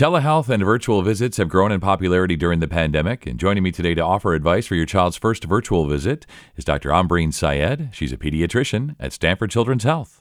Telehealth 0.00 0.48
and 0.48 0.64
virtual 0.64 1.02
visits 1.02 1.36
have 1.36 1.50
grown 1.50 1.70
in 1.70 1.78
popularity 1.78 2.34
during 2.34 2.58
the 2.60 2.66
pandemic, 2.66 3.26
and 3.26 3.38
joining 3.38 3.62
me 3.62 3.70
today 3.70 3.92
to 3.92 4.00
offer 4.00 4.32
advice 4.32 4.66
for 4.66 4.74
your 4.74 4.86
child's 4.86 5.18
first 5.18 5.44
virtual 5.44 5.86
visit 5.86 6.24
is 6.56 6.64
Dr. 6.64 6.88
Ambreen 6.88 7.34
Syed. 7.34 7.90
She's 7.92 8.10
a 8.10 8.16
pediatrician 8.16 8.96
at 8.98 9.12
Stanford 9.12 9.50
Children's 9.50 9.84
Health. 9.84 10.18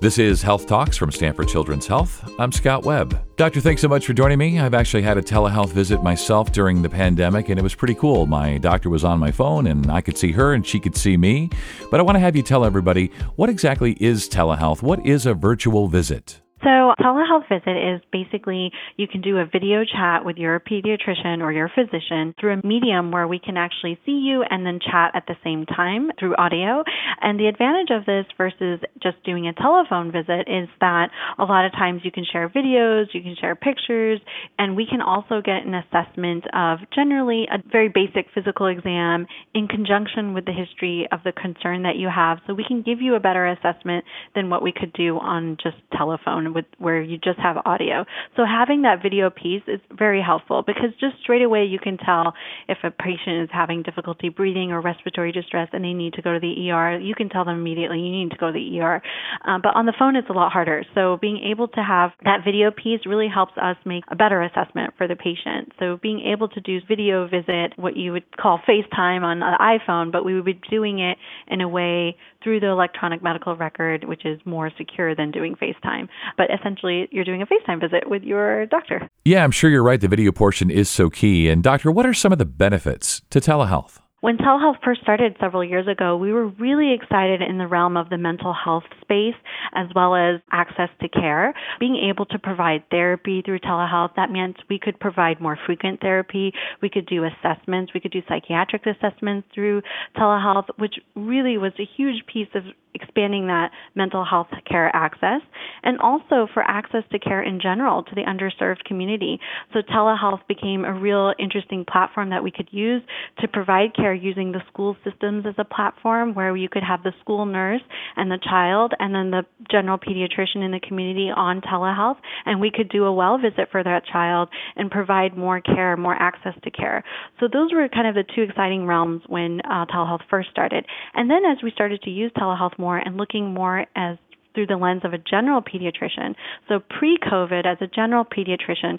This 0.00 0.16
is 0.16 0.42
Health 0.42 0.68
Talks 0.68 0.96
from 0.96 1.10
Stanford 1.10 1.48
Children's 1.48 1.88
Health. 1.88 2.24
I'm 2.38 2.52
Scott 2.52 2.84
Webb. 2.84 3.20
Doctor, 3.36 3.60
thanks 3.60 3.82
so 3.82 3.88
much 3.88 4.06
for 4.06 4.12
joining 4.12 4.38
me. 4.38 4.60
I've 4.60 4.72
actually 4.72 5.02
had 5.02 5.18
a 5.18 5.22
telehealth 5.22 5.72
visit 5.72 6.04
myself 6.04 6.52
during 6.52 6.82
the 6.82 6.88
pandemic, 6.88 7.48
and 7.48 7.58
it 7.58 7.64
was 7.64 7.74
pretty 7.74 7.96
cool. 7.96 8.26
My 8.26 8.58
doctor 8.58 8.90
was 8.90 9.02
on 9.02 9.18
my 9.18 9.32
phone, 9.32 9.66
and 9.66 9.90
I 9.90 10.02
could 10.02 10.16
see 10.16 10.30
her, 10.30 10.54
and 10.54 10.64
she 10.64 10.78
could 10.78 10.96
see 10.96 11.16
me. 11.16 11.50
But 11.90 11.98
I 11.98 12.04
want 12.04 12.14
to 12.14 12.20
have 12.20 12.36
you 12.36 12.44
tell 12.44 12.64
everybody 12.64 13.10
what 13.34 13.50
exactly 13.50 13.96
is 14.00 14.28
telehealth? 14.28 14.82
What 14.82 15.04
is 15.04 15.26
a 15.26 15.34
virtual 15.34 15.88
visit? 15.88 16.40
So, 16.62 16.92
telehealth 17.00 17.48
visit 17.48 17.72
is 17.72 18.02
basically 18.12 18.70
you 18.98 19.08
can 19.08 19.22
do 19.22 19.38
a 19.38 19.46
video 19.46 19.82
chat 19.84 20.26
with 20.26 20.36
your 20.36 20.60
pediatrician 20.60 21.40
or 21.40 21.52
your 21.52 21.70
physician 21.74 22.34
through 22.38 22.60
a 22.60 22.66
medium 22.66 23.10
where 23.12 23.26
we 23.26 23.38
can 23.38 23.56
actually 23.56 23.98
see 24.04 24.20
you 24.28 24.42
and 24.42 24.66
then 24.66 24.78
chat 24.78 25.12
at 25.14 25.24
the 25.26 25.36
same 25.42 25.64
time 25.64 26.10
through 26.18 26.36
audio. 26.36 26.84
And 27.22 27.40
the 27.40 27.46
advantage 27.46 27.88
of 27.90 28.04
this 28.04 28.26
versus 28.36 28.80
just 29.02 29.24
doing 29.24 29.46
a 29.46 29.54
telephone 29.54 30.12
visit 30.12 30.48
is 30.52 30.68
that 30.80 31.08
a 31.38 31.44
lot 31.44 31.64
of 31.64 31.72
times 31.72 32.02
you 32.04 32.12
can 32.12 32.26
share 32.30 32.50
videos, 32.50 33.06
you 33.14 33.22
can 33.22 33.36
share 33.40 33.56
pictures, 33.56 34.20
and 34.58 34.76
we 34.76 34.84
can 34.84 35.00
also 35.00 35.40
get 35.40 35.64
an 35.64 35.72
assessment 35.72 36.44
of 36.52 36.80
generally 36.94 37.46
a 37.50 37.56
very 37.72 37.88
basic 37.88 38.26
physical 38.34 38.66
exam 38.66 39.26
in 39.54 39.66
conjunction 39.66 40.34
with 40.34 40.44
the 40.44 40.52
history 40.52 41.08
of 41.10 41.20
the 41.24 41.32
concern 41.32 41.84
that 41.84 41.96
you 41.96 42.10
have. 42.14 42.36
So, 42.46 42.52
we 42.52 42.64
can 42.68 42.82
give 42.82 43.00
you 43.00 43.14
a 43.14 43.20
better 43.20 43.46
assessment 43.46 44.04
than 44.34 44.50
what 44.50 44.62
we 44.62 44.72
could 44.72 44.92
do 44.92 45.16
on 45.16 45.56
just 45.62 45.76
telephone 45.96 46.49
with 46.52 46.64
where 46.78 47.00
you 47.00 47.18
just 47.18 47.38
have 47.38 47.56
audio. 47.64 48.04
So 48.36 48.44
having 48.44 48.82
that 48.82 49.02
video 49.02 49.30
piece 49.30 49.62
is 49.66 49.80
very 49.90 50.22
helpful 50.22 50.62
because 50.66 50.90
just 51.00 51.16
straight 51.22 51.42
away 51.42 51.64
you 51.64 51.78
can 51.78 51.96
tell 51.96 52.34
if 52.68 52.78
a 52.84 52.90
patient 52.90 53.42
is 53.42 53.48
having 53.52 53.82
difficulty 53.82 54.28
breathing 54.28 54.72
or 54.72 54.80
respiratory 54.80 55.32
distress 55.32 55.68
and 55.72 55.84
they 55.84 55.92
need 55.92 56.14
to 56.14 56.22
go 56.22 56.34
to 56.34 56.40
the 56.40 56.70
ER. 56.70 56.98
You 56.98 57.14
can 57.14 57.28
tell 57.28 57.44
them 57.44 57.58
immediately 57.58 57.98
you 57.98 58.10
need 58.10 58.30
to 58.30 58.36
go 58.36 58.48
to 58.48 58.52
the 58.52 58.80
ER. 58.80 59.02
Uh, 59.46 59.58
but 59.62 59.74
on 59.74 59.86
the 59.86 59.94
phone 59.98 60.16
it's 60.16 60.28
a 60.28 60.32
lot 60.32 60.52
harder. 60.52 60.84
So 60.94 61.18
being 61.20 61.40
able 61.50 61.68
to 61.68 61.82
have 61.82 62.10
that 62.24 62.40
video 62.44 62.70
piece 62.70 63.00
really 63.06 63.28
helps 63.32 63.52
us 63.56 63.76
make 63.84 64.04
a 64.08 64.16
better 64.16 64.42
assessment 64.42 64.94
for 64.96 65.06
the 65.06 65.16
patient. 65.16 65.72
So 65.78 65.98
being 66.02 66.20
able 66.32 66.48
to 66.48 66.60
do 66.60 66.80
video 66.86 67.28
visit, 67.28 67.74
what 67.76 67.96
you 67.96 68.12
would 68.12 68.36
call 68.36 68.60
FaceTime 68.68 69.22
on 69.22 69.40
the 69.40 69.58
iPhone, 69.60 70.12
but 70.12 70.24
we 70.24 70.34
would 70.34 70.44
be 70.44 70.60
doing 70.70 70.98
it 71.00 71.18
in 71.48 71.60
a 71.60 71.68
way 71.68 72.16
through 72.42 72.60
the 72.60 72.68
electronic 72.68 73.22
medical 73.22 73.56
record, 73.56 74.04
which 74.04 74.24
is 74.24 74.40
more 74.44 74.70
secure 74.76 75.14
than 75.14 75.30
doing 75.30 75.54
FaceTime 75.54 76.08
but 76.36 76.48
essentially 76.50 77.08
you're 77.10 77.24
doing 77.24 77.42
a 77.42 77.46
FaceTime 77.46 77.80
visit 77.80 78.08
with 78.08 78.22
your 78.22 78.66
doctor. 78.66 79.08
Yeah, 79.24 79.44
I'm 79.44 79.50
sure 79.50 79.70
you're 79.70 79.82
right. 79.82 80.00
The 80.00 80.08
video 80.08 80.32
portion 80.32 80.70
is 80.70 80.88
so 80.88 81.10
key. 81.10 81.48
And, 81.48 81.62
doctor, 81.62 81.90
what 81.90 82.06
are 82.06 82.14
some 82.14 82.32
of 82.32 82.38
the 82.38 82.44
benefits 82.44 83.22
to 83.30 83.40
telehealth? 83.40 83.98
When 84.20 84.36
telehealth 84.36 84.76
first 84.84 85.00
started 85.00 85.34
several 85.40 85.64
years 85.64 85.88
ago, 85.88 86.14
we 86.14 86.30
were 86.30 86.48
really 86.48 86.92
excited 86.92 87.40
in 87.40 87.56
the 87.56 87.66
realm 87.66 87.96
of 87.96 88.10
the 88.10 88.18
mental 88.18 88.52
health 88.52 88.84
space 89.00 89.34
as 89.74 89.86
well 89.94 90.14
as 90.14 90.40
access 90.52 90.90
to 91.00 91.08
care. 91.08 91.54
Being 91.78 91.96
able 91.96 92.26
to 92.26 92.38
provide 92.38 92.84
therapy 92.90 93.40
through 93.40 93.60
telehealth, 93.60 94.14
that 94.16 94.30
meant 94.30 94.58
we 94.68 94.78
could 94.78 95.00
provide 95.00 95.40
more 95.40 95.58
frequent 95.64 96.02
therapy, 96.02 96.52
we 96.82 96.90
could 96.90 97.06
do 97.06 97.24
assessments, 97.24 97.94
we 97.94 98.00
could 98.00 98.12
do 98.12 98.20
psychiatric 98.28 98.82
assessments 98.84 99.48
through 99.54 99.80
telehealth, 100.18 100.66
which 100.76 100.96
really 101.16 101.56
was 101.56 101.72
a 101.78 101.88
huge 101.96 102.22
piece 102.26 102.48
of 102.54 102.64
expanding 102.92 103.46
that 103.46 103.70
mental 103.94 104.24
health 104.24 104.48
care 104.68 104.94
access 104.94 105.40
and 105.82 105.98
also 106.00 106.46
for 106.52 106.62
access 106.62 107.02
to 107.12 107.18
care 107.18 107.42
in 107.42 107.60
general 107.60 108.02
to 108.02 108.14
the 108.14 108.22
underserved 108.22 108.84
community. 108.84 109.38
So 109.72 109.80
telehealth 109.80 110.46
became 110.48 110.84
a 110.84 110.92
real 110.92 111.32
interesting 111.38 111.84
platform 111.90 112.30
that 112.30 112.42
we 112.42 112.50
could 112.50 112.68
use 112.70 113.02
to 113.40 113.48
provide 113.48 113.94
care 113.94 114.14
using 114.14 114.52
the 114.52 114.60
school 114.68 114.96
systems 115.04 115.44
as 115.46 115.54
a 115.58 115.64
platform 115.64 116.34
where 116.34 116.56
you 116.56 116.68
could 116.68 116.82
have 116.82 117.02
the 117.02 117.12
school 117.20 117.46
nurse 117.46 117.82
and 118.16 118.30
the 118.30 118.38
child 118.42 118.92
and 118.98 119.14
then 119.14 119.30
the 119.30 119.44
general 119.70 119.98
pediatrician 119.98 120.64
in 120.64 120.70
the 120.70 120.80
community 120.86 121.30
on 121.34 121.60
telehealth 121.60 122.16
and 122.46 122.60
we 122.60 122.70
could 122.70 122.88
do 122.88 123.04
a 123.04 123.12
well 123.12 123.38
visit 123.38 123.68
for 123.70 123.82
that 123.82 124.04
child 124.06 124.48
and 124.76 124.90
provide 124.90 125.36
more 125.36 125.60
care, 125.60 125.96
more 125.96 126.14
access 126.14 126.54
to 126.64 126.70
care. 126.70 127.04
So 127.38 127.48
those 127.52 127.72
were 127.72 127.88
kind 127.88 128.06
of 128.06 128.14
the 128.14 128.24
two 128.34 128.42
exciting 128.42 128.86
realms 128.86 129.22
when 129.26 129.60
uh, 129.60 129.86
telehealth 129.86 130.20
first 130.28 130.50
started. 130.50 130.84
And 131.14 131.30
then 131.30 131.42
as 131.44 131.62
we 131.62 131.70
started 131.70 132.02
to 132.02 132.10
use 132.10 132.32
telehealth 132.36 132.78
more 132.78 132.98
and 132.98 133.16
looking 133.16 133.52
more 133.52 133.86
as 133.96 134.16
through 134.54 134.66
the 134.66 134.76
lens 134.76 135.02
of 135.04 135.12
a 135.12 135.18
general 135.18 135.62
pediatrician. 135.62 136.34
So 136.68 136.80
pre 136.80 137.18
COVID, 137.18 137.66
as 137.66 137.78
a 137.80 137.86
general 137.86 138.24
pediatrician, 138.24 138.98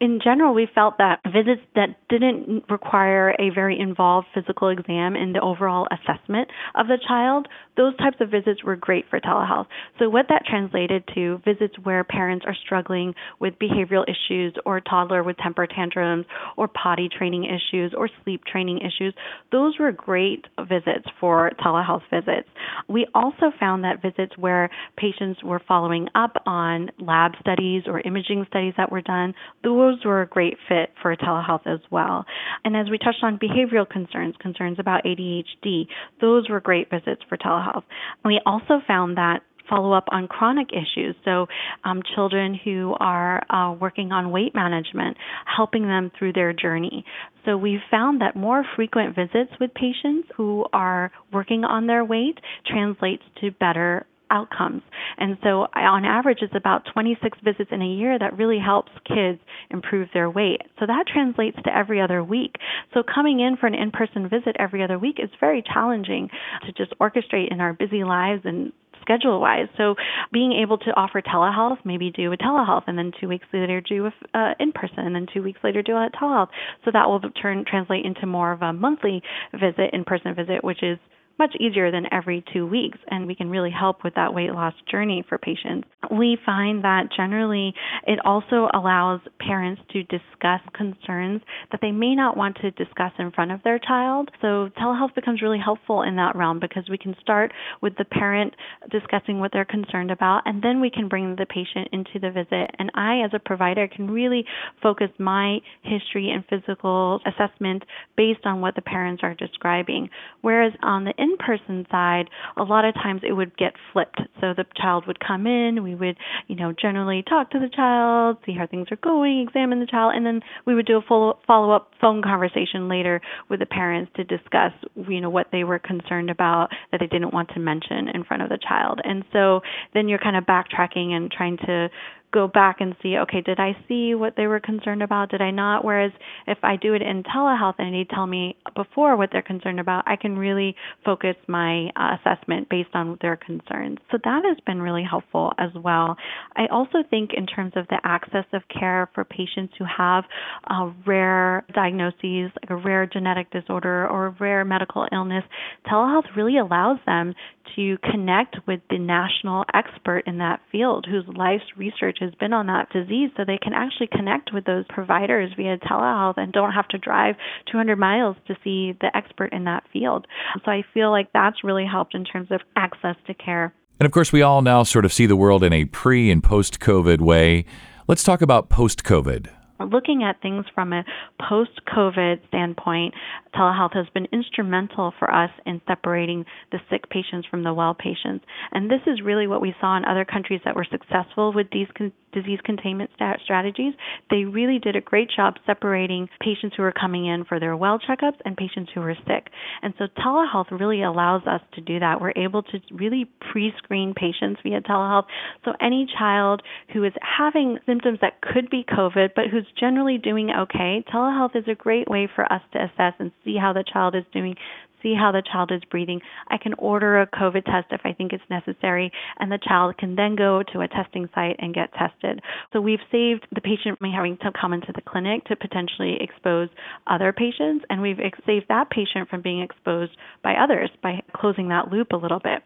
in 0.00 0.18
general, 0.24 0.54
we 0.54 0.66
felt 0.74 0.96
that 0.96 1.20
visits 1.26 1.60
that 1.74 1.90
didn't 2.08 2.64
require 2.70 3.34
a 3.38 3.50
very 3.54 3.78
involved 3.78 4.28
physical 4.34 4.70
exam 4.70 5.14
in 5.14 5.34
the 5.34 5.40
overall 5.40 5.86
assessment 5.92 6.48
of 6.74 6.86
the 6.86 6.98
child, 7.06 7.46
those 7.76 7.94
types 7.98 8.16
of 8.20 8.30
visits 8.30 8.64
were 8.64 8.76
great 8.76 9.04
for 9.10 9.20
telehealth. 9.20 9.66
So, 9.98 10.08
what 10.08 10.26
that 10.30 10.44
translated 10.48 11.04
to 11.14 11.42
visits 11.44 11.74
where 11.82 12.02
parents 12.02 12.46
are 12.48 12.56
struggling 12.64 13.14
with 13.40 13.54
behavioral 13.58 14.04
issues, 14.04 14.54
or 14.64 14.80
toddler 14.80 15.22
with 15.22 15.36
temper 15.36 15.66
tantrums, 15.66 16.24
or 16.56 16.66
potty 16.66 17.10
training 17.16 17.44
issues, 17.44 17.92
or 17.94 18.08
sleep 18.24 18.44
training 18.50 18.78
issues, 18.78 19.14
those 19.52 19.78
were 19.78 19.92
great 19.92 20.46
visits 20.66 21.06
for 21.20 21.50
telehealth 21.62 22.02
visits. 22.10 22.48
We 22.88 23.06
also 23.14 23.52
found 23.58 23.84
that 23.84 24.00
visits 24.00 24.36
where 24.38 24.70
patients 24.96 25.44
were 25.44 25.60
following 25.68 26.08
up 26.14 26.42
on 26.46 26.90
lab 26.98 27.32
studies 27.40 27.82
or 27.86 28.00
imaging 28.00 28.46
studies 28.48 28.74
that 28.78 28.90
were 28.90 29.02
done, 29.02 29.34
those 29.62 29.89
those 29.90 30.04
were 30.04 30.22
a 30.22 30.26
great 30.26 30.56
fit 30.68 30.90
for 31.00 31.14
telehealth 31.16 31.66
as 31.66 31.80
well. 31.90 32.24
And 32.64 32.76
as 32.76 32.90
we 32.90 32.98
touched 32.98 33.22
on 33.22 33.38
behavioral 33.38 33.88
concerns, 33.88 34.34
concerns 34.40 34.78
about 34.78 35.04
ADHD, 35.04 35.86
those 36.20 36.48
were 36.48 36.60
great 36.60 36.90
visits 36.90 37.22
for 37.28 37.36
telehealth. 37.36 37.84
We 38.24 38.40
also 38.46 38.80
found 38.86 39.16
that 39.16 39.40
follow 39.68 39.92
up 39.92 40.04
on 40.10 40.26
chronic 40.26 40.70
issues. 40.72 41.14
So, 41.24 41.46
um, 41.84 42.02
children 42.16 42.58
who 42.64 42.96
are 42.98 43.40
uh, 43.48 43.72
working 43.74 44.10
on 44.10 44.32
weight 44.32 44.52
management, 44.52 45.16
helping 45.46 45.84
them 45.84 46.10
through 46.18 46.32
their 46.32 46.52
journey. 46.52 47.04
So, 47.44 47.56
we've 47.56 47.80
found 47.88 48.20
that 48.20 48.34
more 48.34 48.64
frequent 48.74 49.14
visits 49.14 49.52
with 49.60 49.72
patients 49.74 50.28
who 50.36 50.66
are 50.72 51.12
working 51.32 51.62
on 51.62 51.86
their 51.86 52.04
weight 52.04 52.38
translates 52.66 53.22
to 53.40 53.52
better 53.52 54.06
outcomes. 54.30 54.82
And 55.18 55.36
so, 55.42 55.66
on 55.74 56.04
average, 56.04 56.38
it's 56.42 56.54
about 56.54 56.86
26 56.92 57.38
visits 57.44 57.70
in 57.72 57.82
a 57.82 57.86
year 57.86 58.18
that 58.18 58.36
really 58.36 58.58
helps 58.58 58.90
kids 59.06 59.38
improve 59.70 60.08
their 60.14 60.30
weight. 60.30 60.62
So, 60.78 60.86
that 60.86 61.04
translates 61.12 61.56
to 61.64 61.76
every 61.76 62.00
other 62.00 62.22
week. 62.22 62.54
So, 62.94 63.02
coming 63.02 63.40
in 63.40 63.56
for 63.56 63.66
an 63.66 63.74
in 63.74 63.90
person 63.90 64.28
visit 64.28 64.56
every 64.58 64.82
other 64.82 64.98
week 64.98 65.16
is 65.18 65.30
very 65.40 65.62
challenging 65.62 66.28
to 66.66 66.72
just 66.72 66.98
orchestrate 67.00 67.50
in 67.50 67.60
our 67.60 67.72
busy 67.72 68.04
lives 68.04 68.42
and 68.44 68.72
schedule 69.10 69.40
wise. 69.40 69.66
So 69.76 69.94
being 70.32 70.52
able 70.52 70.78
to 70.78 70.90
offer 70.90 71.20
telehealth, 71.22 71.78
maybe 71.84 72.10
do 72.10 72.32
a 72.32 72.36
telehealth 72.36 72.84
and 72.86 72.96
then 72.96 73.12
two 73.20 73.28
weeks 73.28 73.46
later 73.52 73.80
do 73.80 74.06
a 74.06 74.38
uh, 74.38 74.54
in 74.60 74.72
person 74.72 75.00
and 75.00 75.14
then 75.14 75.26
two 75.32 75.42
weeks 75.42 75.58
later 75.64 75.82
do 75.82 75.92
a 75.92 76.08
telehealth. 76.20 76.48
So 76.84 76.90
that 76.92 77.08
will 77.08 77.20
turn 77.42 77.64
translate 77.66 78.04
into 78.04 78.26
more 78.26 78.52
of 78.52 78.62
a 78.62 78.72
monthly 78.72 79.22
visit, 79.52 79.90
in 79.92 80.04
person 80.04 80.34
visit, 80.34 80.62
which 80.62 80.82
is 80.82 80.98
much 81.40 81.56
easier 81.58 81.90
than 81.90 82.04
every 82.12 82.44
two 82.52 82.66
weeks, 82.66 82.98
and 83.08 83.26
we 83.26 83.34
can 83.34 83.48
really 83.48 83.70
help 83.70 84.04
with 84.04 84.14
that 84.14 84.34
weight 84.34 84.52
loss 84.52 84.74
journey 84.90 85.24
for 85.26 85.38
patients. 85.38 85.88
We 86.10 86.36
find 86.44 86.84
that 86.84 87.08
generally 87.16 87.72
it 88.06 88.18
also 88.24 88.68
allows 88.74 89.20
parents 89.38 89.80
to 89.92 90.02
discuss 90.02 90.60
concerns 90.74 91.40
that 91.72 91.80
they 91.80 91.92
may 91.92 92.14
not 92.14 92.36
want 92.36 92.56
to 92.56 92.70
discuss 92.72 93.12
in 93.18 93.30
front 93.32 93.52
of 93.52 93.62
their 93.62 93.78
child. 93.78 94.30
So 94.42 94.68
telehealth 94.78 95.14
becomes 95.14 95.40
really 95.40 95.58
helpful 95.58 96.02
in 96.02 96.16
that 96.16 96.36
realm 96.36 96.60
because 96.60 96.84
we 96.90 96.98
can 96.98 97.16
start 97.22 97.52
with 97.80 97.94
the 97.96 98.04
parent 98.04 98.54
discussing 98.90 99.40
what 99.40 99.50
they're 99.52 99.64
concerned 99.64 100.10
about, 100.10 100.42
and 100.44 100.62
then 100.62 100.80
we 100.80 100.90
can 100.90 101.08
bring 101.08 101.36
the 101.36 101.46
patient 101.46 101.88
into 101.92 102.18
the 102.20 102.30
visit. 102.30 102.70
And 102.78 102.90
I, 102.94 103.22
as 103.24 103.30
a 103.32 103.38
provider, 103.38 103.88
can 103.88 104.10
really 104.10 104.44
focus 104.82 105.08
my 105.18 105.58
history 105.82 106.30
and 106.30 106.44
physical 106.50 107.20
assessment 107.24 107.84
based 108.14 108.44
on 108.44 108.60
what 108.60 108.74
the 108.74 108.82
parents 108.82 109.22
are 109.22 109.34
describing. 109.34 110.10
Whereas 110.42 110.72
on 110.82 111.04
the 111.04 111.14
in 111.16 111.29
person 111.38 111.86
side, 111.90 112.28
a 112.56 112.62
lot 112.62 112.84
of 112.84 112.94
times 112.94 113.22
it 113.24 113.32
would 113.32 113.56
get 113.56 113.74
flipped. 113.92 114.20
So 114.40 114.54
the 114.56 114.64
child 114.76 115.06
would 115.06 115.18
come 115.20 115.46
in, 115.46 115.82
we 115.82 115.94
would, 115.94 116.16
you 116.48 116.56
know, 116.56 116.72
generally 116.72 117.22
talk 117.22 117.50
to 117.50 117.58
the 117.58 117.68
child, 117.68 118.38
see 118.46 118.54
how 118.54 118.66
things 118.66 118.88
are 118.90 118.96
going, 118.96 119.40
examine 119.40 119.80
the 119.80 119.86
child, 119.86 120.14
and 120.14 120.24
then 120.24 120.40
we 120.66 120.74
would 120.74 120.86
do 120.86 120.96
a 120.96 121.02
full 121.02 121.38
follow 121.46 121.72
up 121.72 121.92
phone 122.00 122.22
conversation 122.22 122.88
later 122.88 123.20
with 123.48 123.60
the 123.60 123.66
parents 123.66 124.10
to 124.16 124.24
discuss, 124.24 124.72
you 125.08 125.20
know, 125.20 125.30
what 125.30 125.48
they 125.52 125.64
were 125.64 125.78
concerned 125.78 126.30
about 126.30 126.68
that 126.90 127.00
they 127.00 127.06
didn't 127.06 127.32
want 127.32 127.48
to 127.50 127.60
mention 127.60 128.08
in 128.08 128.24
front 128.24 128.42
of 128.42 128.48
the 128.48 128.58
child. 128.58 129.00
And 129.04 129.24
so 129.32 129.60
then 129.94 130.08
you're 130.08 130.18
kind 130.18 130.36
of 130.36 130.44
backtracking 130.44 131.10
and 131.12 131.30
trying 131.30 131.56
to 131.58 131.88
go 132.32 132.46
back 132.46 132.76
and 132.80 132.94
see, 133.02 133.16
okay, 133.16 133.40
did 133.40 133.58
I 133.58 133.76
see 133.88 134.14
what 134.14 134.34
they 134.36 134.46
were 134.46 134.60
concerned 134.60 135.02
about? 135.02 135.30
Did 135.30 135.42
I 135.42 135.50
not? 135.50 135.84
Whereas 135.84 136.12
if 136.46 136.58
I 136.62 136.76
do 136.76 136.94
it 136.94 137.02
in 137.02 137.22
telehealth 137.22 137.74
and 137.78 137.94
they 137.94 138.06
tell 138.12 138.26
me 138.26 138.56
before 138.74 139.16
what 139.16 139.30
they're 139.32 139.42
concerned 139.42 139.80
about, 139.80 140.04
I 140.06 140.16
can 140.16 140.36
really 140.38 140.76
focus 141.04 141.36
my 141.48 141.90
uh, 141.96 142.16
assessment 142.20 142.68
based 142.68 142.90
on 142.94 143.18
their 143.20 143.36
concerns. 143.36 143.98
So 144.10 144.18
that 144.22 144.42
has 144.44 144.56
been 144.66 144.80
really 144.80 145.04
helpful 145.08 145.52
as 145.58 145.70
well. 145.74 146.16
I 146.56 146.66
also 146.70 146.98
think 147.08 147.30
in 147.36 147.46
terms 147.46 147.72
of 147.76 147.86
the 147.88 148.00
access 148.04 148.44
of 148.52 148.62
care 148.68 149.08
for 149.14 149.24
patients 149.24 149.74
who 149.78 149.84
have 149.84 150.24
uh, 150.68 150.90
rare 151.06 151.64
diagnoses, 151.74 152.50
like 152.62 152.70
a 152.70 152.76
rare 152.76 153.06
genetic 153.06 153.50
disorder 153.50 154.08
or 154.08 154.26
a 154.26 154.36
rare 154.38 154.64
medical 154.64 155.06
illness, 155.12 155.44
telehealth 155.86 156.36
really 156.36 156.58
allows 156.58 156.98
them 157.06 157.34
to 157.76 157.96
connect 158.10 158.56
with 158.66 158.80
the 158.90 158.98
national 158.98 159.64
expert 159.74 160.22
in 160.26 160.38
that 160.38 160.60
field 160.72 161.06
whose 161.08 161.24
life's 161.36 161.64
research 161.76 162.18
has 162.20 162.34
been 162.36 162.52
on 162.52 162.66
that 162.66 162.90
disease 162.90 163.30
so 163.36 163.44
they 163.44 163.58
can 163.58 163.72
actually 163.72 164.08
connect 164.08 164.52
with 164.52 164.64
those 164.64 164.84
providers 164.88 165.50
via 165.56 165.78
telehealth 165.78 166.34
and 166.36 166.52
don't 166.52 166.72
have 166.72 166.88
to 166.88 166.98
drive 166.98 167.34
200 167.70 167.96
miles 167.96 168.36
to 168.46 168.54
see 168.62 168.92
the 169.00 169.14
expert 169.16 169.52
in 169.52 169.64
that 169.64 169.84
field. 169.92 170.26
So 170.64 170.70
I 170.70 170.82
feel 170.94 171.10
like 171.10 171.32
that's 171.32 171.64
really 171.64 171.86
helped 171.86 172.14
in 172.14 172.24
terms 172.24 172.48
of 172.50 172.60
access 172.76 173.16
to 173.26 173.34
care. 173.34 173.74
And 173.98 174.06
of 174.06 174.12
course, 174.12 174.32
we 174.32 174.42
all 174.42 174.62
now 174.62 174.82
sort 174.82 175.04
of 175.04 175.12
see 175.12 175.26
the 175.26 175.36
world 175.36 175.62
in 175.62 175.72
a 175.72 175.84
pre 175.84 176.30
and 176.30 176.42
post 176.42 176.80
COVID 176.80 177.20
way. 177.20 177.64
Let's 178.06 178.22
talk 178.22 178.40
about 178.42 178.70
post 178.70 179.04
COVID 179.04 179.50
looking 179.86 180.22
at 180.22 180.40
things 180.40 180.64
from 180.74 180.92
a 180.92 181.04
post 181.48 181.80
COVID 181.94 182.46
standpoint, 182.48 183.14
telehealth 183.54 183.94
has 183.94 184.06
been 184.14 184.26
instrumental 184.32 185.12
for 185.18 185.32
us 185.32 185.50
in 185.66 185.80
separating 185.86 186.44
the 186.72 186.78
sick 186.90 187.08
patients 187.10 187.46
from 187.50 187.62
the 187.62 187.74
well 187.74 187.94
patients. 187.94 188.44
And 188.72 188.90
this 188.90 189.00
is 189.06 189.22
really 189.22 189.46
what 189.46 189.60
we 189.60 189.74
saw 189.80 189.96
in 189.96 190.04
other 190.04 190.24
countries 190.24 190.60
that 190.64 190.76
were 190.76 190.86
successful 190.90 191.52
with 191.52 191.68
these 191.72 191.88
con- 191.96 192.12
disease 192.32 192.58
containment 192.64 193.10
strategies. 193.42 193.94
They 194.30 194.44
really 194.44 194.78
did 194.78 194.96
a 194.96 195.00
great 195.00 195.30
job 195.34 195.54
separating 195.66 196.28
patients 196.40 196.76
who 196.76 196.82
were 196.82 196.92
coming 196.92 197.26
in 197.26 197.44
for 197.44 197.60
their 197.60 197.76
well 197.76 197.98
checkups 197.98 198.38
and 198.44 198.56
patients 198.56 198.90
who 198.94 199.00
were 199.00 199.16
sick. 199.26 199.48
And 199.82 199.94
so 199.98 200.06
telehealth 200.18 200.70
really 200.70 201.02
allows 201.02 201.42
us 201.46 201.60
to 201.74 201.80
do 201.80 201.98
that. 202.00 202.20
We're 202.20 202.32
able 202.36 202.62
to 202.64 202.80
really 202.92 203.28
pre 203.52 203.72
screen 203.78 204.14
patients 204.14 204.60
via 204.62 204.80
telehealth. 204.80 205.26
So 205.64 205.72
any 205.80 206.06
child 206.18 206.62
who 206.92 207.04
is 207.04 207.12
having 207.20 207.78
symptoms 207.86 208.18
that 208.20 208.40
could 208.40 208.70
be 208.70 208.84
COVID, 208.84 209.30
but 209.34 209.46
who's 209.50 209.66
generally 209.78 210.18
doing 210.18 210.50
okay, 210.50 211.04
telehealth 211.12 211.56
is 211.56 211.64
a 211.68 211.74
great 211.74 212.08
way 212.08 212.28
for 212.34 212.50
us 212.52 212.62
to 212.72 212.78
assess 212.78 213.14
and 213.18 213.32
see 213.44 213.56
how 213.60 213.72
the 213.72 213.84
child 213.90 214.14
is 214.14 214.24
doing 214.32 214.54
see 215.02 215.14
how 215.14 215.32
the 215.32 215.42
child 215.42 215.72
is 215.72 215.82
breathing. 215.90 216.20
I 216.48 216.58
can 216.58 216.74
order 216.74 217.20
a 217.20 217.26
COVID 217.26 217.64
test 217.64 217.88
if 217.90 218.00
I 218.04 218.12
think 218.12 218.32
it's 218.32 218.42
necessary, 218.50 219.12
and 219.38 219.50
the 219.50 219.58
child 219.58 219.98
can 219.98 220.16
then 220.16 220.36
go 220.36 220.62
to 220.72 220.80
a 220.80 220.88
testing 220.88 221.28
site 221.34 221.56
and 221.58 221.74
get 221.74 221.92
tested. 221.94 222.40
So 222.72 222.80
we've 222.80 223.00
saved 223.10 223.46
the 223.54 223.60
patient 223.60 223.98
from 223.98 224.12
having 224.12 224.36
to 224.38 224.52
come 224.58 224.72
into 224.72 224.92
the 224.94 225.02
clinic 225.02 225.44
to 225.44 225.56
potentially 225.56 226.18
expose 226.20 226.68
other 227.06 227.32
patients, 227.32 227.84
and 227.90 228.02
we've 228.02 228.18
saved 228.46 228.66
that 228.68 228.90
patient 228.90 229.28
from 229.28 229.42
being 229.42 229.60
exposed 229.60 230.12
by 230.42 230.54
others 230.54 230.90
by 231.02 231.22
closing 231.34 231.68
that 231.68 231.90
loop 231.90 232.12
a 232.12 232.16
little 232.16 232.40
bit 232.40 232.62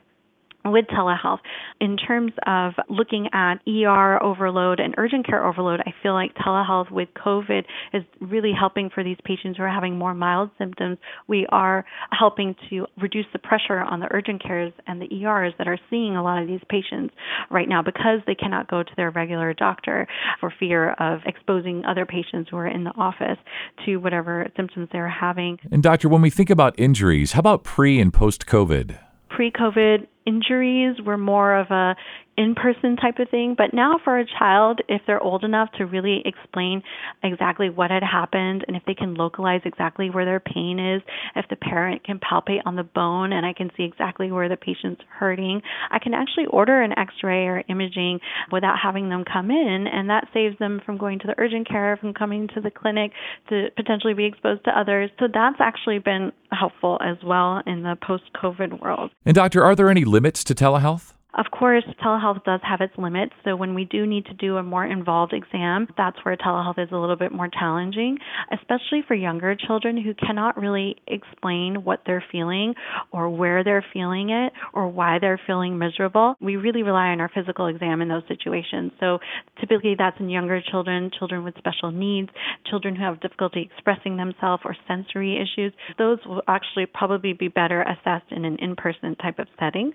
with 0.64 0.86
telehealth. 0.86 1.40
In 1.80 1.96
terms 1.96 2.32
of 2.46 2.72
looking 2.88 3.28
at 3.32 3.56
ER 3.68 4.22
overload 4.22 4.80
and 4.80 4.94
urgent 4.96 5.26
care 5.26 5.44
overload, 5.44 5.80
I 5.80 5.92
feel 6.02 6.14
like 6.14 6.34
telehealth 6.34 6.90
with 6.90 7.08
COVID 7.14 7.64
is 7.92 8.02
really 8.20 8.52
helping 8.58 8.90
for 8.90 9.04
these 9.04 9.18
patients 9.24 9.58
who 9.58 9.64
are 9.64 9.68
having 9.68 9.98
more 9.98 10.14
mild 10.14 10.50
symptoms. 10.58 10.98
We 11.28 11.46
are 11.50 11.84
helping 12.10 12.54
to 12.70 12.86
reduce 13.00 13.26
the 13.32 13.38
pressure 13.38 13.80
on 13.80 14.00
the 14.00 14.08
urgent 14.10 14.42
cares 14.42 14.72
and 14.86 15.00
the 15.00 15.24
ERs 15.24 15.52
that 15.58 15.68
are 15.68 15.78
seeing 15.90 16.16
a 16.16 16.22
lot 16.22 16.40
of 16.40 16.48
these 16.48 16.60
patients 16.68 17.14
right 17.50 17.68
now 17.68 17.82
because 17.82 18.20
they 18.26 18.34
cannot 18.34 18.68
go 18.70 18.82
to 18.82 18.90
their 18.96 19.10
regular 19.10 19.52
doctor 19.52 20.06
for 20.40 20.52
fear 20.58 20.92
of 20.92 21.20
exposing 21.26 21.84
other 21.84 22.06
patients 22.06 22.48
who 22.50 22.56
are 22.56 22.66
in 22.66 22.84
the 22.84 22.92
office 22.96 23.38
to 23.84 23.96
whatever 23.96 24.46
symptoms 24.56 24.88
they're 24.92 25.08
having. 25.08 25.58
And 25.70 25.82
doctor, 25.82 26.08
when 26.08 26.22
we 26.22 26.30
think 26.30 26.50
about 26.50 26.78
injuries, 26.78 27.32
how 27.32 27.40
about 27.40 27.64
pre 27.64 28.00
and 28.00 28.12
post 28.12 28.46
COVID? 28.46 28.98
Pre 29.28 29.50
COVID 29.50 30.06
injuries 30.26 30.96
were 31.04 31.18
more 31.18 31.56
of 31.56 31.70
a 31.70 31.96
in 32.36 32.54
person 32.54 32.96
type 32.96 33.18
of 33.18 33.28
thing. 33.28 33.54
But 33.56 33.72
now, 33.72 33.96
for 34.02 34.18
a 34.18 34.24
child, 34.26 34.80
if 34.88 35.02
they're 35.06 35.22
old 35.22 35.44
enough 35.44 35.70
to 35.78 35.86
really 35.86 36.22
explain 36.24 36.82
exactly 37.22 37.70
what 37.70 37.90
had 37.90 38.02
happened 38.02 38.64
and 38.66 38.76
if 38.76 38.82
they 38.86 38.94
can 38.94 39.14
localize 39.14 39.60
exactly 39.64 40.10
where 40.10 40.24
their 40.24 40.40
pain 40.40 40.78
is, 40.78 41.02
if 41.36 41.46
the 41.48 41.56
parent 41.56 42.04
can 42.04 42.18
palpate 42.18 42.62
on 42.66 42.76
the 42.76 42.82
bone 42.82 43.32
and 43.32 43.46
I 43.46 43.52
can 43.52 43.70
see 43.76 43.84
exactly 43.84 44.32
where 44.32 44.48
the 44.48 44.56
patient's 44.56 45.02
hurting, 45.08 45.62
I 45.90 45.98
can 45.98 46.14
actually 46.14 46.46
order 46.46 46.82
an 46.82 46.98
x 46.98 47.14
ray 47.22 47.46
or 47.46 47.62
imaging 47.68 48.20
without 48.50 48.76
having 48.82 49.08
them 49.08 49.24
come 49.24 49.50
in. 49.50 49.86
And 49.90 50.10
that 50.10 50.28
saves 50.34 50.58
them 50.58 50.80
from 50.84 50.98
going 50.98 51.18
to 51.20 51.26
the 51.26 51.34
urgent 51.38 51.68
care, 51.68 51.96
from 52.00 52.14
coming 52.14 52.48
to 52.54 52.60
the 52.60 52.70
clinic 52.70 53.12
to 53.48 53.68
potentially 53.76 54.14
be 54.14 54.24
exposed 54.24 54.64
to 54.64 54.78
others. 54.78 55.10
So 55.20 55.26
that's 55.32 55.60
actually 55.60 55.98
been 55.98 56.32
helpful 56.50 56.98
as 57.00 57.16
well 57.24 57.62
in 57.66 57.82
the 57.82 57.96
post 58.06 58.24
COVID 58.42 58.80
world. 58.80 59.10
And, 59.24 59.34
doctor, 59.34 59.64
are 59.64 59.74
there 59.74 59.90
any 59.90 60.04
limits 60.14 60.44
to 60.44 60.54
telehealth? 60.54 61.13
Of 61.36 61.46
course, 61.50 61.82
telehealth 62.00 62.44
does 62.44 62.60
have 62.62 62.80
its 62.80 62.92
limits. 62.96 63.32
So 63.44 63.56
when 63.56 63.74
we 63.74 63.84
do 63.84 64.06
need 64.06 64.26
to 64.26 64.34
do 64.34 64.56
a 64.56 64.62
more 64.62 64.86
involved 64.86 65.32
exam, 65.32 65.88
that's 65.96 66.16
where 66.22 66.36
telehealth 66.36 66.78
is 66.78 66.90
a 66.92 66.96
little 66.96 67.16
bit 67.16 67.32
more 67.32 67.48
challenging, 67.48 68.18
especially 68.52 69.02
for 69.06 69.14
younger 69.14 69.56
children 69.56 70.00
who 70.00 70.14
cannot 70.14 70.56
really 70.56 70.96
explain 71.08 71.82
what 71.82 72.02
they're 72.06 72.24
feeling 72.30 72.74
or 73.10 73.28
where 73.28 73.64
they're 73.64 73.84
feeling 73.92 74.30
it 74.30 74.52
or 74.72 74.86
why 74.86 75.18
they're 75.20 75.40
feeling 75.44 75.76
miserable. 75.76 76.36
We 76.40 76.54
really 76.56 76.84
rely 76.84 77.08
on 77.08 77.20
our 77.20 77.30
physical 77.34 77.66
exam 77.66 78.00
in 78.00 78.08
those 78.08 78.22
situations. 78.28 78.92
So 79.00 79.18
typically 79.60 79.96
that's 79.98 80.20
in 80.20 80.30
younger 80.30 80.60
children, 80.70 81.10
children 81.18 81.42
with 81.42 81.54
special 81.58 81.90
needs, 81.90 82.28
children 82.70 82.94
who 82.94 83.02
have 83.02 83.20
difficulty 83.20 83.68
expressing 83.72 84.16
themselves 84.16 84.62
or 84.64 84.76
sensory 84.86 85.36
issues. 85.42 85.72
Those 85.98 86.18
will 86.26 86.42
actually 86.46 86.86
probably 86.86 87.32
be 87.32 87.48
better 87.48 87.82
assessed 87.82 88.30
in 88.30 88.44
an 88.44 88.56
in-person 88.60 89.16
type 89.16 89.40
of 89.40 89.48
setting. 89.58 89.92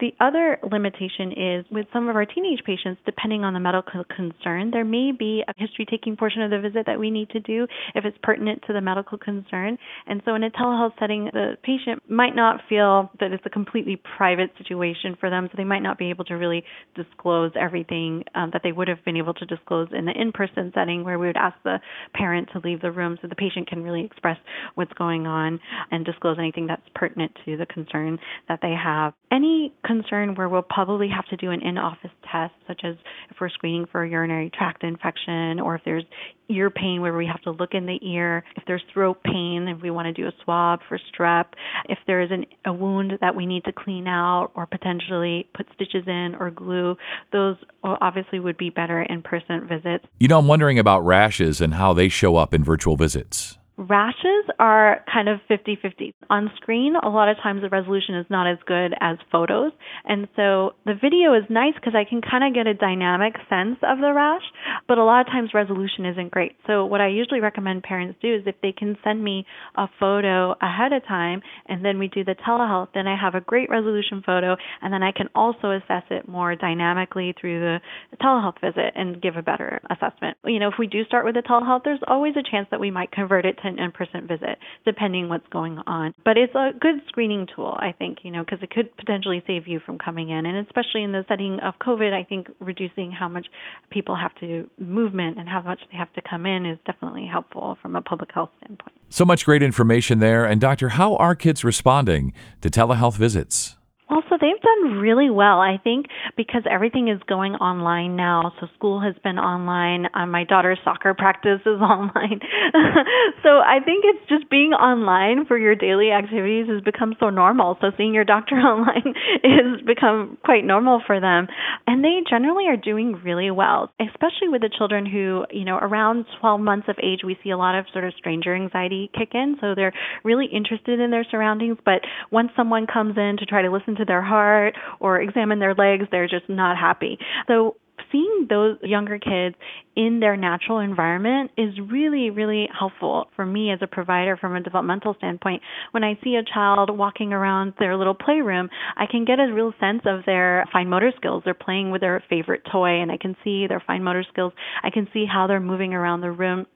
The 0.00 0.14
other 0.20 0.58
limitation 0.70 1.32
is 1.32 1.64
with 1.72 1.86
some 1.92 2.08
of 2.08 2.14
our 2.14 2.24
teenage 2.24 2.60
patients, 2.64 3.00
depending 3.04 3.42
on 3.42 3.52
the 3.52 3.58
medical 3.58 4.04
concern, 4.04 4.70
there 4.70 4.84
may 4.84 5.10
be 5.10 5.42
a 5.48 5.52
history 5.56 5.86
taking 5.90 6.16
portion 6.16 6.42
of 6.42 6.50
the 6.50 6.60
visit 6.60 6.86
that 6.86 7.00
we 7.00 7.10
need 7.10 7.30
to 7.30 7.40
do 7.40 7.66
if 7.96 8.04
it's 8.04 8.16
pertinent 8.22 8.62
to 8.68 8.72
the 8.72 8.80
medical 8.80 9.18
concern. 9.18 9.76
And 10.06 10.22
so 10.24 10.36
in 10.36 10.44
a 10.44 10.50
telehealth 10.50 10.92
setting, 11.00 11.30
the 11.32 11.56
patient 11.64 12.02
might 12.08 12.36
not 12.36 12.60
feel 12.68 13.10
that 13.18 13.32
it's 13.32 13.42
a 13.44 13.50
completely 13.50 14.00
private 14.16 14.50
situation 14.56 15.16
for 15.18 15.30
them, 15.30 15.48
so 15.50 15.56
they 15.56 15.64
might 15.64 15.82
not 15.82 15.98
be 15.98 16.10
able 16.10 16.24
to 16.26 16.34
really 16.34 16.62
disclose 16.94 17.50
everything 17.58 18.22
um, 18.36 18.50
that 18.52 18.62
they 18.62 18.72
would 18.72 18.86
have 18.86 19.04
been 19.04 19.16
able 19.16 19.34
to 19.34 19.46
disclose 19.46 19.88
in 19.92 20.04
the 20.04 20.12
in 20.12 20.30
person 20.30 20.70
setting 20.74 21.02
where 21.02 21.18
we 21.18 21.26
would 21.26 21.36
ask 21.36 21.56
the 21.64 21.78
parent 22.14 22.48
to 22.52 22.60
leave 22.60 22.80
the 22.82 22.92
room 22.92 23.18
so 23.20 23.26
the 23.26 23.34
patient 23.34 23.66
can 23.66 23.82
really 23.82 24.04
express 24.04 24.38
what's 24.76 24.92
going 24.92 25.26
on 25.26 25.58
and 25.90 26.04
disclose 26.04 26.36
anything 26.38 26.68
that's 26.68 26.82
pertinent 26.94 27.32
to 27.44 27.56
the 27.56 27.66
concern 27.66 28.16
that 28.48 28.60
they 28.62 28.74
have. 28.80 29.12
Any 29.32 29.72
concern 29.88 30.34
where 30.34 30.48
we'll 30.48 30.62
probably 30.62 31.08
have 31.08 31.24
to 31.26 31.36
do 31.36 31.50
an 31.50 31.62
in 31.62 31.78
office 31.78 32.10
test, 32.30 32.52
such 32.66 32.82
as 32.84 32.94
if 33.30 33.36
we're 33.40 33.48
screening 33.48 33.86
for 33.90 34.04
a 34.04 34.08
urinary 34.08 34.50
tract 34.50 34.84
infection, 34.84 35.58
or 35.58 35.74
if 35.74 35.80
there's 35.84 36.04
ear 36.50 36.70
pain 36.70 37.00
where 37.00 37.16
we 37.16 37.26
have 37.26 37.40
to 37.42 37.50
look 37.50 37.72
in 37.72 37.86
the 37.86 37.98
ear, 38.02 38.44
if 38.56 38.62
there's 38.66 38.82
throat 38.92 39.18
pain, 39.24 39.66
if 39.68 39.82
we 39.82 39.90
want 39.90 40.06
to 40.06 40.12
do 40.12 40.28
a 40.28 40.32
swab 40.44 40.80
for 40.88 40.98
strep, 41.12 41.46
if 41.88 41.98
there 42.06 42.20
is 42.20 42.30
an, 42.30 42.44
a 42.64 42.72
wound 42.72 43.12
that 43.20 43.34
we 43.34 43.46
need 43.46 43.64
to 43.64 43.72
clean 43.72 44.06
out 44.06 44.50
or 44.54 44.66
potentially 44.66 45.48
put 45.54 45.66
stitches 45.74 46.04
in 46.06 46.36
or 46.38 46.50
glue, 46.50 46.96
those 47.32 47.56
obviously 47.82 48.40
would 48.40 48.56
be 48.56 48.70
better 48.70 49.02
in 49.02 49.22
person 49.22 49.66
visits. 49.66 50.04
You 50.20 50.28
know, 50.28 50.38
I'm 50.38 50.46
wondering 50.46 50.78
about 50.78 51.04
rashes 51.04 51.60
and 51.60 51.74
how 51.74 51.92
they 51.92 52.08
show 52.08 52.36
up 52.36 52.54
in 52.54 52.62
virtual 52.62 52.96
visits. 52.96 53.57
Rashes 53.78 54.50
are 54.58 55.04
kind 55.12 55.28
of 55.28 55.38
50 55.46 55.78
50. 55.80 56.12
On 56.30 56.50
screen, 56.56 56.96
a 56.96 57.08
lot 57.08 57.28
of 57.28 57.36
times 57.36 57.62
the 57.62 57.68
resolution 57.68 58.16
is 58.16 58.26
not 58.28 58.50
as 58.50 58.58
good 58.66 58.92
as 59.00 59.18
photos. 59.30 59.70
And 60.04 60.26
so 60.34 60.74
the 60.84 60.94
video 61.00 61.32
is 61.34 61.44
nice 61.48 61.74
because 61.74 61.94
I 61.94 62.02
can 62.02 62.20
kind 62.20 62.42
of 62.42 62.52
get 62.52 62.66
a 62.66 62.74
dynamic 62.74 63.34
sense 63.48 63.78
of 63.84 63.98
the 63.98 64.12
rash, 64.12 64.42
but 64.88 64.98
a 64.98 65.04
lot 65.04 65.20
of 65.20 65.26
times 65.28 65.50
resolution 65.54 66.06
isn't 66.06 66.32
great. 66.32 66.56
So 66.66 66.86
what 66.86 67.00
I 67.00 67.06
usually 67.06 67.38
recommend 67.38 67.84
parents 67.84 68.18
do 68.20 68.34
is 68.34 68.42
if 68.46 68.56
they 68.62 68.72
can 68.72 68.96
send 69.04 69.22
me 69.22 69.46
a 69.76 69.86
photo 70.00 70.56
ahead 70.60 70.92
of 70.92 71.06
time 71.06 71.40
and 71.66 71.84
then 71.84 72.00
we 72.00 72.08
do 72.08 72.24
the 72.24 72.34
telehealth, 72.34 72.88
then 72.94 73.06
I 73.06 73.16
have 73.16 73.36
a 73.36 73.40
great 73.40 73.70
resolution 73.70 74.24
photo 74.26 74.56
and 74.82 74.92
then 74.92 75.04
I 75.04 75.12
can 75.12 75.28
also 75.36 75.70
assess 75.70 76.02
it 76.10 76.26
more 76.26 76.56
dynamically 76.56 77.32
through 77.40 77.60
the 77.60 77.78
telehealth 78.20 78.60
visit 78.60 78.92
and 78.96 79.22
give 79.22 79.36
a 79.36 79.42
better 79.42 79.80
assessment. 79.88 80.36
You 80.44 80.58
know, 80.58 80.68
if 80.68 80.80
we 80.80 80.88
do 80.88 81.04
start 81.04 81.24
with 81.24 81.36
the 81.36 81.42
telehealth, 81.42 81.84
there's 81.84 82.02
always 82.08 82.34
a 82.34 82.42
chance 82.42 82.66
that 82.72 82.80
we 82.80 82.90
might 82.90 83.12
convert 83.12 83.46
it 83.46 83.56
to 83.62 83.67
an 83.68 83.78
in-person 83.78 84.26
visit, 84.26 84.58
depending 84.84 85.28
what's 85.28 85.46
going 85.48 85.78
on. 85.86 86.14
But 86.24 86.36
it's 86.36 86.54
a 86.54 86.70
good 86.78 86.96
screening 87.08 87.46
tool, 87.54 87.76
I 87.78 87.92
think, 87.92 88.18
you 88.22 88.30
know, 88.30 88.44
because 88.44 88.58
it 88.62 88.70
could 88.70 88.94
potentially 88.96 89.42
save 89.46 89.68
you 89.68 89.80
from 89.80 89.98
coming 89.98 90.30
in, 90.30 90.46
and 90.46 90.66
especially 90.66 91.02
in 91.02 91.12
the 91.12 91.24
setting 91.28 91.58
of 91.60 91.74
COVID, 91.80 92.12
I 92.12 92.24
think 92.24 92.48
reducing 92.60 93.12
how 93.12 93.28
much 93.28 93.46
people 93.90 94.16
have 94.16 94.34
to 94.40 94.68
movement 94.78 95.38
and 95.38 95.48
how 95.48 95.62
much 95.62 95.80
they 95.90 95.96
have 95.96 96.12
to 96.14 96.22
come 96.28 96.46
in 96.46 96.66
is 96.66 96.78
definitely 96.86 97.26
helpful 97.30 97.78
from 97.80 97.96
a 97.96 98.02
public 98.02 98.30
health 98.32 98.50
standpoint. 98.58 98.92
So 99.10 99.24
much 99.24 99.44
great 99.44 99.62
information 99.62 100.18
there. 100.18 100.44
And 100.44 100.60
doctor, 100.60 100.90
how 100.90 101.16
are 101.16 101.34
kids 101.34 101.64
responding 101.64 102.32
to 102.60 102.68
telehealth 102.68 103.16
visits? 103.16 103.77
Well, 104.10 104.22
so 104.30 104.38
they've 104.40 104.60
done 104.60 104.98
really 104.98 105.28
well. 105.28 105.60
I 105.60 105.78
think 105.82 106.06
because 106.36 106.62
everything 106.70 107.08
is 107.08 107.20
going 107.28 107.54
online 107.54 108.16
now. 108.16 108.52
So 108.58 108.66
school 108.74 109.00
has 109.00 109.14
been 109.22 109.38
online. 109.38 110.06
Um, 110.14 110.30
my 110.30 110.44
daughter's 110.44 110.78
soccer 110.82 111.12
practice 111.12 111.60
is 111.66 111.80
online. 111.80 112.40
so 113.42 113.60
I 113.60 113.80
think 113.84 114.04
it's 114.08 114.28
just 114.28 114.48
being 114.50 114.72
online 114.72 115.44
for 115.46 115.58
your 115.58 115.74
daily 115.74 116.10
activities 116.10 116.68
has 116.68 116.82
become 116.82 117.16
so 117.20 117.28
normal. 117.28 117.76
So 117.80 117.88
seeing 117.98 118.14
your 118.14 118.24
doctor 118.24 118.54
online 118.56 119.12
has 119.44 119.82
become 119.86 120.38
quite 120.42 120.64
normal 120.64 121.02
for 121.06 121.20
them. 121.20 121.46
And 121.86 122.02
they 122.02 122.20
generally 122.28 122.66
are 122.68 122.76
doing 122.76 123.20
really 123.22 123.50
well, 123.50 123.92
especially 124.00 124.48
with 124.48 124.62
the 124.62 124.70
children 124.76 125.04
who, 125.04 125.44
you 125.50 125.64
know, 125.66 125.76
around 125.76 126.24
12 126.40 126.60
months 126.60 126.88
of 126.88 126.96
age, 127.02 127.20
we 127.24 127.36
see 127.44 127.50
a 127.50 127.58
lot 127.58 127.78
of 127.78 127.84
sort 127.92 128.04
of 128.04 128.14
stranger 128.16 128.54
anxiety 128.54 129.10
kick 129.16 129.30
in. 129.34 129.56
So 129.60 129.74
they're 129.74 129.92
really 130.24 130.46
interested 130.46 130.98
in 130.98 131.10
their 131.10 131.26
surroundings. 131.30 131.76
But 131.84 132.00
once 132.30 132.50
someone 132.56 132.86
comes 132.86 133.18
in 133.18 133.36
to 133.38 133.44
try 133.44 133.60
to 133.62 133.70
listen 133.70 133.97
to 133.98 134.04
their 134.04 134.22
heart 134.22 134.74
or 135.00 135.20
examine 135.20 135.58
their 135.58 135.74
legs, 135.74 136.04
they're 136.10 136.28
just 136.28 136.48
not 136.48 136.76
happy. 136.76 137.18
So 137.46 137.76
seeing 138.12 138.46
those 138.48 138.78
younger 138.82 139.18
kids 139.18 139.56
in 139.96 140.20
their 140.20 140.36
natural 140.36 140.78
environment 140.78 141.50
is 141.56 141.74
really, 141.90 142.30
really 142.30 142.68
helpful 142.76 143.28
for 143.36 143.44
me 143.44 143.70
as 143.72 143.80
a 143.82 143.86
provider 143.86 144.36
from 144.36 144.54
a 144.54 144.60
developmental 144.60 145.14
standpoint. 145.18 145.62
When 145.90 146.04
I 146.04 146.18
see 146.22 146.36
a 146.36 146.42
child 146.42 146.96
walking 146.96 147.32
around 147.32 147.74
their 147.78 147.96
little 147.96 148.14
playroom, 148.14 148.68
I 148.96 149.06
can 149.10 149.24
get 149.24 149.40
a 149.40 149.52
real 149.52 149.72
sense 149.80 150.02
of 150.06 150.20
their 150.26 150.66
fine 150.72 150.88
motor 150.88 151.12
skills. 151.16 151.42
They're 151.44 151.54
playing 151.54 151.90
with 151.90 152.00
their 152.00 152.22
favorite 152.30 152.62
toy, 152.70 153.00
and 153.00 153.10
I 153.10 153.16
can 153.16 153.36
see 153.44 153.66
their 153.66 153.82
fine 153.86 154.02
motor 154.02 154.24
skills. 154.30 154.52
I 154.82 154.90
can 154.90 155.08
see 155.12 155.26
how 155.30 155.46
they're 155.46 155.60
moving 155.60 155.94
around 155.94 156.20
the 156.20 156.30
room 156.30 156.66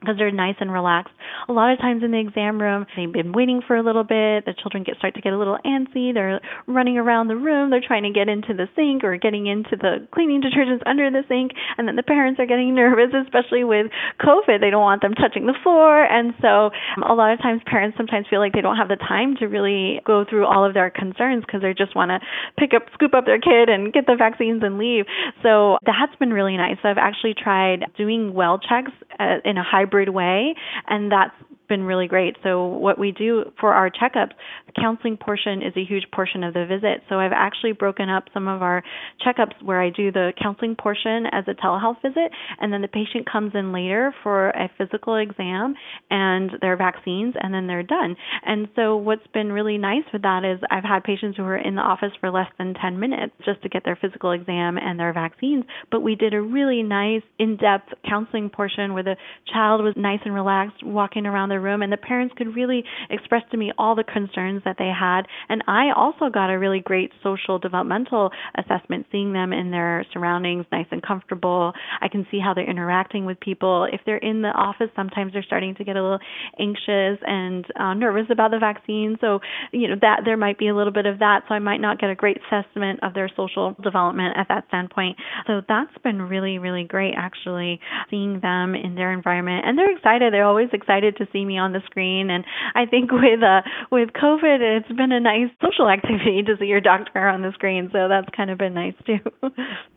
because 0.00 0.16
they're 0.16 0.30
nice 0.30 0.54
and 0.60 0.72
relaxed. 0.72 1.14
A 1.48 1.54
lot 1.56 1.72
of 1.72 1.78
times 1.78 2.04
in 2.04 2.10
the 2.10 2.20
exam 2.20 2.60
room, 2.60 2.84
they've 2.94 3.10
been 3.10 3.32
waiting 3.32 3.62
for 3.66 3.74
a 3.74 3.82
little 3.82 4.04
bit. 4.04 4.44
The 4.44 4.52
children 4.60 4.84
get 4.84 4.98
start 4.98 5.14
to 5.14 5.22
get 5.22 5.32
a 5.32 5.38
little 5.38 5.56
antsy. 5.64 6.12
They're 6.12 6.42
running 6.66 6.98
around 6.98 7.28
the 7.28 7.36
room. 7.40 7.70
They're 7.70 7.80
trying 7.80 8.02
to 8.02 8.12
get 8.12 8.28
into 8.28 8.52
the 8.52 8.68
sink 8.76 9.02
or 9.02 9.16
getting 9.16 9.46
into 9.46 9.72
the 9.72 10.06
cleaning 10.12 10.42
detergents 10.42 10.84
under 10.84 11.10
the 11.10 11.24
sink, 11.26 11.52
and 11.78 11.88
then 11.88 11.96
the 11.96 12.02
parents 12.02 12.38
are 12.38 12.44
getting 12.44 12.74
nervous, 12.76 13.16
especially 13.16 13.64
with 13.64 13.86
COVID. 14.20 14.60
They 14.60 14.68
don't 14.68 14.84
want 14.84 15.00
them 15.00 15.14
touching 15.14 15.46
the 15.46 15.56
floor, 15.62 16.04
and 16.04 16.34
so 16.42 16.68
um, 17.00 17.08
a 17.08 17.14
lot 17.14 17.32
of 17.32 17.40
times 17.40 17.62
parents 17.64 17.96
sometimes 17.96 18.26
feel 18.28 18.40
like 18.40 18.52
they 18.52 18.60
don't 18.60 18.76
have 18.76 18.88
the 18.88 19.00
time 19.00 19.36
to 19.40 19.46
really 19.46 20.02
go 20.04 20.26
through 20.28 20.44
all 20.44 20.68
of 20.68 20.74
their 20.74 20.90
concerns 20.90 21.48
because 21.48 21.62
they 21.62 21.72
just 21.72 21.96
want 21.96 22.10
to 22.10 22.20
pick 22.60 22.76
up, 22.76 22.92
scoop 22.92 23.14
up 23.14 23.24
their 23.24 23.40
kid 23.40 23.72
and 23.72 23.94
get 23.94 24.04
the 24.04 24.20
vaccines 24.20 24.60
and 24.62 24.76
leave. 24.76 25.06
So 25.42 25.78
that's 25.86 26.14
been 26.20 26.36
really 26.36 26.58
nice. 26.58 26.76
I've 26.84 27.00
actually 27.00 27.32
tried 27.32 27.88
doing 27.96 28.34
well 28.34 28.60
checks 28.60 28.92
uh, 29.18 29.40
in 29.48 29.56
a 29.56 29.64
hybrid 29.64 30.10
way, 30.10 30.54
and 30.86 31.10
that's 31.10 31.37
been 31.68 31.82
really 31.82 32.06
great. 32.06 32.36
So 32.42 32.66
what 32.66 32.98
we 32.98 33.12
do 33.12 33.44
for 33.60 33.72
our 33.72 33.90
checkups, 33.90 34.32
the 34.66 34.72
counseling 34.80 35.16
portion 35.16 35.62
is 35.62 35.72
a 35.76 35.84
huge 35.84 36.04
portion 36.12 36.42
of 36.44 36.54
the 36.54 36.66
visit. 36.66 37.02
So 37.08 37.16
I've 37.16 37.32
actually 37.34 37.72
broken 37.72 38.08
up 38.08 38.24
some 38.32 38.48
of 38.48 38.62
our 38.62 38.82
checkups 39.24 39.62
where 39.62 39.80
I 39.80 39.90
do 39.90 40.10
the 40.10 40.32
counseling 40.40 40.76
portion 40.76 41.26
as 41.30 41.44
a 41.46 41.54
telehealth 41.54 42.02
visit, 42.02 42.32
and 42.60 42.72
then 42.72 42.82
the 42.82 42.88
patient 42.88 43.30
comes 43.30 43.52
in 43.54 43.72
later 43.72 44.14
for 44.22 44.50
a 44.50 44.70
physical 44.78 45.16
exam 45.16 45.74
and 46.10 46.50
their 46.60 46.76
vaccines, 46.76 47.34
and 47.40 47.52
then 47.52 47.66
they're 47.66 47.82
done. 47.82 48.16
And 48.44 48.68
so 48.74 48.96
what's 48.96 49.26
been 49.32 49.52
really 49.52 49.78
nice 49.78 50.04
with 50.12 50.22
that 50.22 50.44
is 50.44 50.60
I've 50.70 50.84
had 50.84 51.04
patients 51.04 51.36
who 51.36 51.44
are 51.44 51.56
in 51.56 51.74
the 51.74 51.82
office 51.82 52.12
for 52.20 52.30
less 52.30 52.48
than 52.58 52.74
10 52.74 52.98
minutes 52.98 53.32
just 53.44 53.62
to 53.62 53.68
get 53.68 53.84
their 53.84 53.98
physical 54.00 54.32
exam 54.32 54.78
and 54.78 54.98
their 54.98 55.12
vaccines, 55.12 55.64
but 55.90 56.00
we 56.00 56.14
did 56.14 56.34
a 56.34 56.40
really 56.40 56.82
nice 56.82 57.22
in-depth 57.38 57.88
counseling 58.08 58.50
portion 58.50 58.94
where 58.94 59.02
the 59.02 59.16
child 59.52 59.82
was 59.82 59.94
nice 59.96 60.20
and 60.24 60.34
relaxed 60.34 60.82
walking 60.84 61.26
around 61.26 61.48
the 61.58 61.62
room 61.62 61.82
and 61.82 61.92
the 61.92 61.96
parents 61.96 62.34
could 62.38 62.54
really 62.54 62.84
express 63.10 63.42
to 63.50 63.56
me 63.56 63.72
all 63.78 63.96
the 63.96 64.04
concerns 64.04 64.62
that 64.64 64.76
they 64.78 64.90
had. 64.94 65.22
And 65.48 65.64
I 65.66 65.90
also 65.96 66.30
got 66.30 66.50
a 66.50 66.58
really 66.58 66.80
great 66.80 67.10
social 67.22 67.58
developmental 67.58 68.30
assessment 68.56 69.06
seeing 69.10 69.32
them 69.32 69.52
in 69.52 69.70
their 69.70 70.06
surroundings 70.12 70.66
nice 70.70 70.86
and 70.92 71.02
comfortable. 71.02 71.72
I 72.00 72.08
can 72.08 72.26
see 72.30 72.38
how 72.38 72.54
they're 72.54 72.68
interacting 72.68 73.24
with 73.24 73.40
people. 73.40 73.88
If 73.92 74.00
they're 74.06 74.18
in 74.18 74.42
the 74.42 74.48
office 74.48 74.90
sometimes 74.94 75.32
they're 75.32 75.42
starting 75.42 75.74
to 75.76 75.84
get 75.84 75.96
a 75.96 76.02
little 76.02 76.20
anxious 76.60 77.18
and 77.26 77.64
uh, 77.78 77.94
nervous 77.94 78.26
about 78.30 78.52
the 78.52 78.58
vaccine. 78.58 79.16
So 79.20 79.40
you 79.72 79.88
know 79.88 79.96
that 80.00 80.20
there 80.24 80.36
might 80.36 80.58
be 80.58 80.68
a 80.68 80.76
little 80.76 80.92
bit 80.92 81.06
of 81.06 81.18
that. 81.18 81.42
So 81.48 81.54
I 81.54 81.58
might 81.58 81.80
not 81.80 81.98
get 82.00 82.10
a 82.10 82.14
great 82.14 82.38
assessment 82.38 83.00
of 83.02 83.14
their 83.14 83.28
social 83.36 83.74
development 83.82 84.36
at 84.36 84.46
that 84.48 84.64
standpoint. 84.68 85.16
So 85.46 85.62
that's 85.68 85.96
been 86.04 86.22
really 86.22 86.58
really 86.58 86.84
great 86.84 87.14
actually 87.16 87.80
seeing 88.10 88.40
them 88.40 88.74
in 88.74 88.94
their 88.94 89.12
environment. 89.12 89.64
And 89.66 89.76
they're 89.76 89.94
excited. 89.96 90.32
They're 90.32 90.46
always 90.46 90.68
excited 90.72 91.16
to 91.16 91.26
see 91.32 91.44
me 91.48 91.58
on 91.58 91.72
the 91.72 91.80
screen. 91.86 92.30
And 92.30 92.44
I 92.74 92.86
think 92.86 93.10
with 93.10 93.42
uh, 93.42 93.62
with 93.90 94.10
COVID, 94.10 94.60
it's 94.60 94.92
been 94.96 95.12
a 95.12 95.20
nice 95.20 95.50
social 95.62 95.88
activity 95.88 96.42
to 96.46 96.56
see 96.58 96.66
your 96.66 96.80
doctor 96.80 97.26
on 97.26 97.42
the 97.42 97.52
screen. 97.52 97.90
So 97.92 98.08
that's 98.08 98.28
kind 98.36 98.50
of 98.50 98.58
been 98.58 98.74
nice 98.74 98.94
too. 99.04 99.18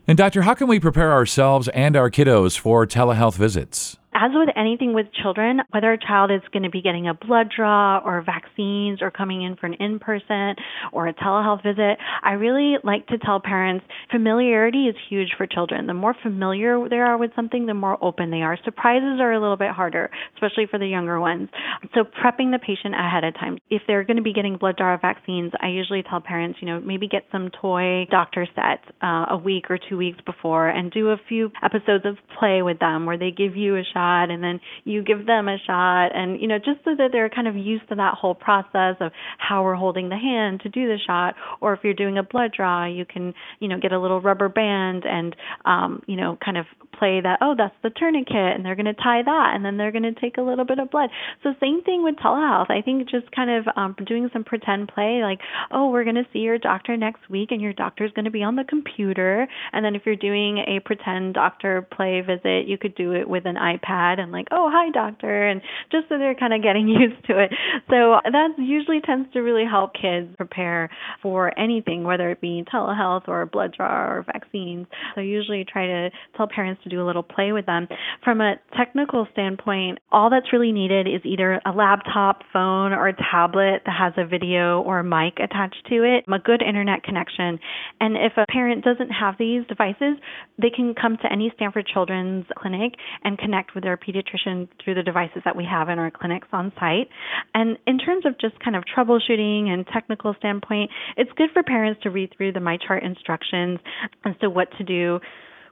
and 0.08 0.18
doctor, 0.18 0.42
how 0.42 0.54
can 0.54 0.66
we 0.66 0.80
prepare 0.80 1.12
ourselves 1.12 1.68
and 1.68 1.96
our 1.96 2.10
kiddos 2.10 2.58
for 2.58 2.86
telehealth 2.86 3.36
visits? 3.36 3.98
As 4.14 4.30
with 4.34 4.50
anything 4.56 4.92
with 4.92 5.06
children, 5.22 5.62
whether 5.70 5.90
a 5.90 5.98
child 5.98 6.30
is 6.30 6.42
going 6.52 6.64
to 6.64 6.70
be 6.70 6.82
getting 6.82 7.08
a 7.08 7.14
blood 7.14 7.50
draw 7.54 7.98
or 8.04 8.20
vaccines 8.20 9.00
or 9.00 9.10
coming 9.10 9.42
in 9.42 9.56
for 9.56 9.64
an 9.66 9.74
in 9.74 9.98
person 9.98 10.54
or 10.92 11.06
a 11.06 11.14
telehealth 11.14 11.62
visit, 11.62 11.96
I 12.22 12.32
really 12.32 12.76
like 12.84 13.06
to 13.06 13.16
tell 13.16 13.40
parents 13.40 13.86
familiarity 14.10 14.86
is 14.86 14.96
huge 15.08 15.30
for 15.38 15.46
children. 15.46 15.86
The 15.86 15.94
more 15.94 16.14
familiar 16.22 16.86
they 16.90 16.96
are 16.96 17.16
with 17.16 17.30
something, 17.34 17.64
the 17.64 17.72
more 17.72 17.96
open 18.04 18.30
they 18.30 18.42
are. 18.42 18.58
Surprises 18.64 19.18
are 19.18 19.32
a 19.32 19.40
little 19.40 19.56
bit 19.56 19.70
harder, 19.70 20.10
especially 20.34 20.66
for 20.70 20.78
the 20.78 20.86
younger 20.86 21.18
ones. 21.18 21.48
So, 21.94 22.04
prepping 22.04 22.52
the 22.52 22.58
patient 22.58 22.94
ahead 22.94 23.24
of 23.24 23.32
time. 23.34 23.58
If 23.70 23.82
they're 23.86 24.04
going 24.04 24.18
to 24.18 24.22
be 24.22 24.34
getting 24.34 24.58
blood 24.58 24.76
draw 24.76 24.94
vaccines, 24.98 25.52
I 25.60 25.68
usually 25.68 26.02
tell 26.02 26.20
parents, 26.20 26.58
you 26.60 26.68
know, 26.68 26.80
maybe 26.80 27.08
get 27.08 27.24
some 27.32 27.50
toy 27.60 28.06
doctor 28.10 28.46
sets 28.54 28.84
uh, 29.02 29.26
a 29.30 29.38
week 29.38 29.70
or 29.70 29.78
two 29.88 29.96
weeks 29.96 30.18
before 30.26 30.68
and 30.68 30.90
do 30.92 31.08
a 31.08 31.16
few 31.28 31.50
episodes 31.62 32.04
of 32.04 32.18
play 32.38 32.60
with 32.60 32.78
them 32.78 33.06
where 33.06 33.16
they 33.16 33.30
give 33.30 33.56
you 33.56 33.76
a 33.76 33.82
shot 33.94 34.01
shot 34.02 34.30
and 34.30 34.42
then 34.42 34.60
you 34.84 35.02
give 35.02 35.26
them 35.26 35.48
a 35.48 35.56
shot 35.66 36.08
and 36.14 36.40
you 36.40 36.48
know 36.48 36.58
just 36.58 36.78
so 36.84 36.94
that 36.96 37.08
they're 37.12 37.28
kind 37.28 37.48
of 37.48 37.56
used 37.56 37.88
to 37.88 37.94
that 37.94 38.14
whole 38.14 38.34
process 38.34 38.96
of 39.00 39.12
how 39.38 39.62
we're 39.62 39.74
holding 39.74 40.08
the 40.08 40.16
hand 40.16 40.60
to 40.60 40.68
do 40.68 40.86
the 40.86 40.98
shot 41.06 41.34
or 41.60 41.72
if 41.72 41.80
you're 41.82 41.94
doing 41.94 42.18
a 42.18 42.22
blood 42.22 42.52
draw 42.56 42.86
you 42.86 43.04
can 43.04 43.34
you 43.60 43.68
know 43.68 43.78
get 43.80 43.92
a 43.92 43.98
little 43.98 44.20
rubber 44.20 44.48
band 44.48 45.04
and 45.04 45.36
um 45.64 46.02
you 46.06 46.16
know 46.16 46.36
kind 46.44 46.56
of 46.56 46.66
play 46.98 47.20
that 47.20 47.38
oh 47.40 47.54
that's 47.56 47.74
the 47.82 47.90
tourniquet 47.90 48.54
and 48.54 48.64
they're 48.64 48.76
going 48.76 48.86
to 48.86 48.94
tie 48.94 49.22
that 49.24 49.52
and 49.54 49.64
then 49.64 49.76
they're 49.76 49.92
going 49.92 50.02
to 50.02 50.20
take 50.20 50.36
a 50.36 50.42
little 50.42 50.64
bit 50.64 50.78
of 50.78 50.90
blood. 50.90 51.10
So 51.42 51.54
same 51.60 51.82
thing 51.82 52.04
with 52.04 52.16
telehealth. 52.16 52.70
I 52.70 52.82
think 52.82 53.08
just 53.08 53.30
kind 53.32 53.50
of 53.50 53.66
um 53.76 53.96
doing 54.06 54.28
some 54.32 54.44
pretend 54.44 54.88
play 54.88 55.20
like 55.22 55.40
oh 55.70 55.90
we're 55.90 56.04
going 56.04 56.16
to 56.16 56.26
see 56.32 56.40
your 56.40 56.58
doctor 56.58 56.96
next 56.96 57.28
week 57.30 57.50
and 57.50 57.60
your 57.60 57.72
doctor's 57.72 58.12
going 58.12 58.24
to 58.24 58.30
be 58.30 58.42
on 58.42 58.56
the 58.56 58.64
computer 58.64 59.46
and 59.72 59.84
then 59.84 59.94
if 59.94 60.02
you're 60.04 60.16
doing 60.16 60.58
a 60.58 60.80
pretend 60.84 61.34
doctor 61.34 61.86
play 61.94 62.20
visit 62.20 62.66
you 62.66 62.78
could 62.78 62.94
do 62.94 63.12
it 63.12 63.28
with 63.28 63.46
an 63.46 63.56
ipad 63.56 63.91
and 63.92 64.32
like, 64.32 64.48
oh, 64.50 64.70
hi, 64.72 64.90
doctor, 64.90 65.48
and 65.48 65.60
just 65.90 66.08
so 66.08 66.18
they're 66.18 66.34
kind 66.34 66.54
of 66.54 66.62
getting 66.62 66.88
used 66.88 67.24
to 67.26 67.38
it. 67.38 67.50
So 67.88 68.20
that 68.24 68.50
usually 68.58 69.00
tends 69.00 69.32
to 69.32 69.40
really 69.40 69.64
help 69.68 69.92
kids 69.94 70.34
prepare 70.36 70.90
for 71.22 71.56
anything, 71.58 72.04
whether 72.04 72.30
it 72.30 72.40
be 72.40 72.64
telehealth 72.72 73.28
or 73.28 73.46
blood 73.46 73.74
draw 73.76 74.10
or 74.10 74.24
vaccines. 74.26 74.86
So 75.14 75.20
usually 75.20 75.64
try 75.64 75.86
to 75.86 76.10
tell 76.36 76.48
parents 76.48 76.82
to 76.84 76.88
do 76.88 77.02
a 77.02 77.06
little 77.06 77.22
play 77.22 77.52
with 77.52 77.66
them. 77.66 77.88
From 78.24 78.40
a 78.40 78.54
technical 78.76 79.26
standpoint, 79.32 79.98
all 80.10 80.30
that's 80.30 80.52
really 80.52 80.72
needed 80.72 81.06
is 81.06 81.20
either 81.24 81.60
a 81.64 81.70
laptop, 81.70 82.42
phone, 82.52 82.92
or 82.92 83.08
a 83.08 83.16
tablet 83.16 83.82
that 83.86 83.94
has 83.98 84.12
a 84.16 84.26
video 84.26 84.82
or 84.82 85.00
a 85.00 85.04
mic 85.04 85.38
attached 85.42 85.86
to 85.88 86.02
it, 86.04 86.24
a 86.32 86.38
good 86.38 86.62
internet 86.62 87.02
connection. 87.02 87.58
And 88.00 88.16
if 88.16 88.32
a 88.36 88.46
parent 88.50 88.84
doesn't 88.84 89.10
have 89.10 89.34
these 89.38 89.66
devices, 89.66 90.16
they 90.60 90.70
can 90.70 90.94
come 90.94 91.16
to 91.22 91.32
any 91.32 91.52
Stanford 91.56 91.86
Children's 91.86 92.46
clinic 92.56 92.94
and 93.24 93.38
connect 93.38 93.74
with 93.74 93.81
with 93.82 93.84
their 93.84 93.96
pediatrician 93.96 94.68
through 94.82 94.94
the 94.94 95.02
devices 95.02 95.42
that 95.44 95.56
we 95.56 95.64
have 95.64 95.88
in 95.88 95.98
our 95.98 96.10
clinics 96.10 96.48
on 96.52 96.72
site. 96.78 97.08
And 97.54 97.78
in 97.86 97.98
terms 97.98 98.24
of 98.26 98.38
just 98.38 98.58
kind 98.60 98.76
of 98.76 98.84
troubleshooting 98.84 99.68
and 99.68 99.86
technical 99.92 100.34
standpoint, 100.38 100.90
it's 101.16 101.30
good 101.36 101.50
for 101.52 101.62
parents 101.62 102.00
to 102.02 102.10
read 102.10 102.32
through 102.36 102.52
the 102.52 102.60
MyChart 102.60 103.04
instructions 103.04 103.80
as 104.24 104.34
to 104.40 104.50
what 104.50 104.68
to 104.78 104.84
do 104.84 105.20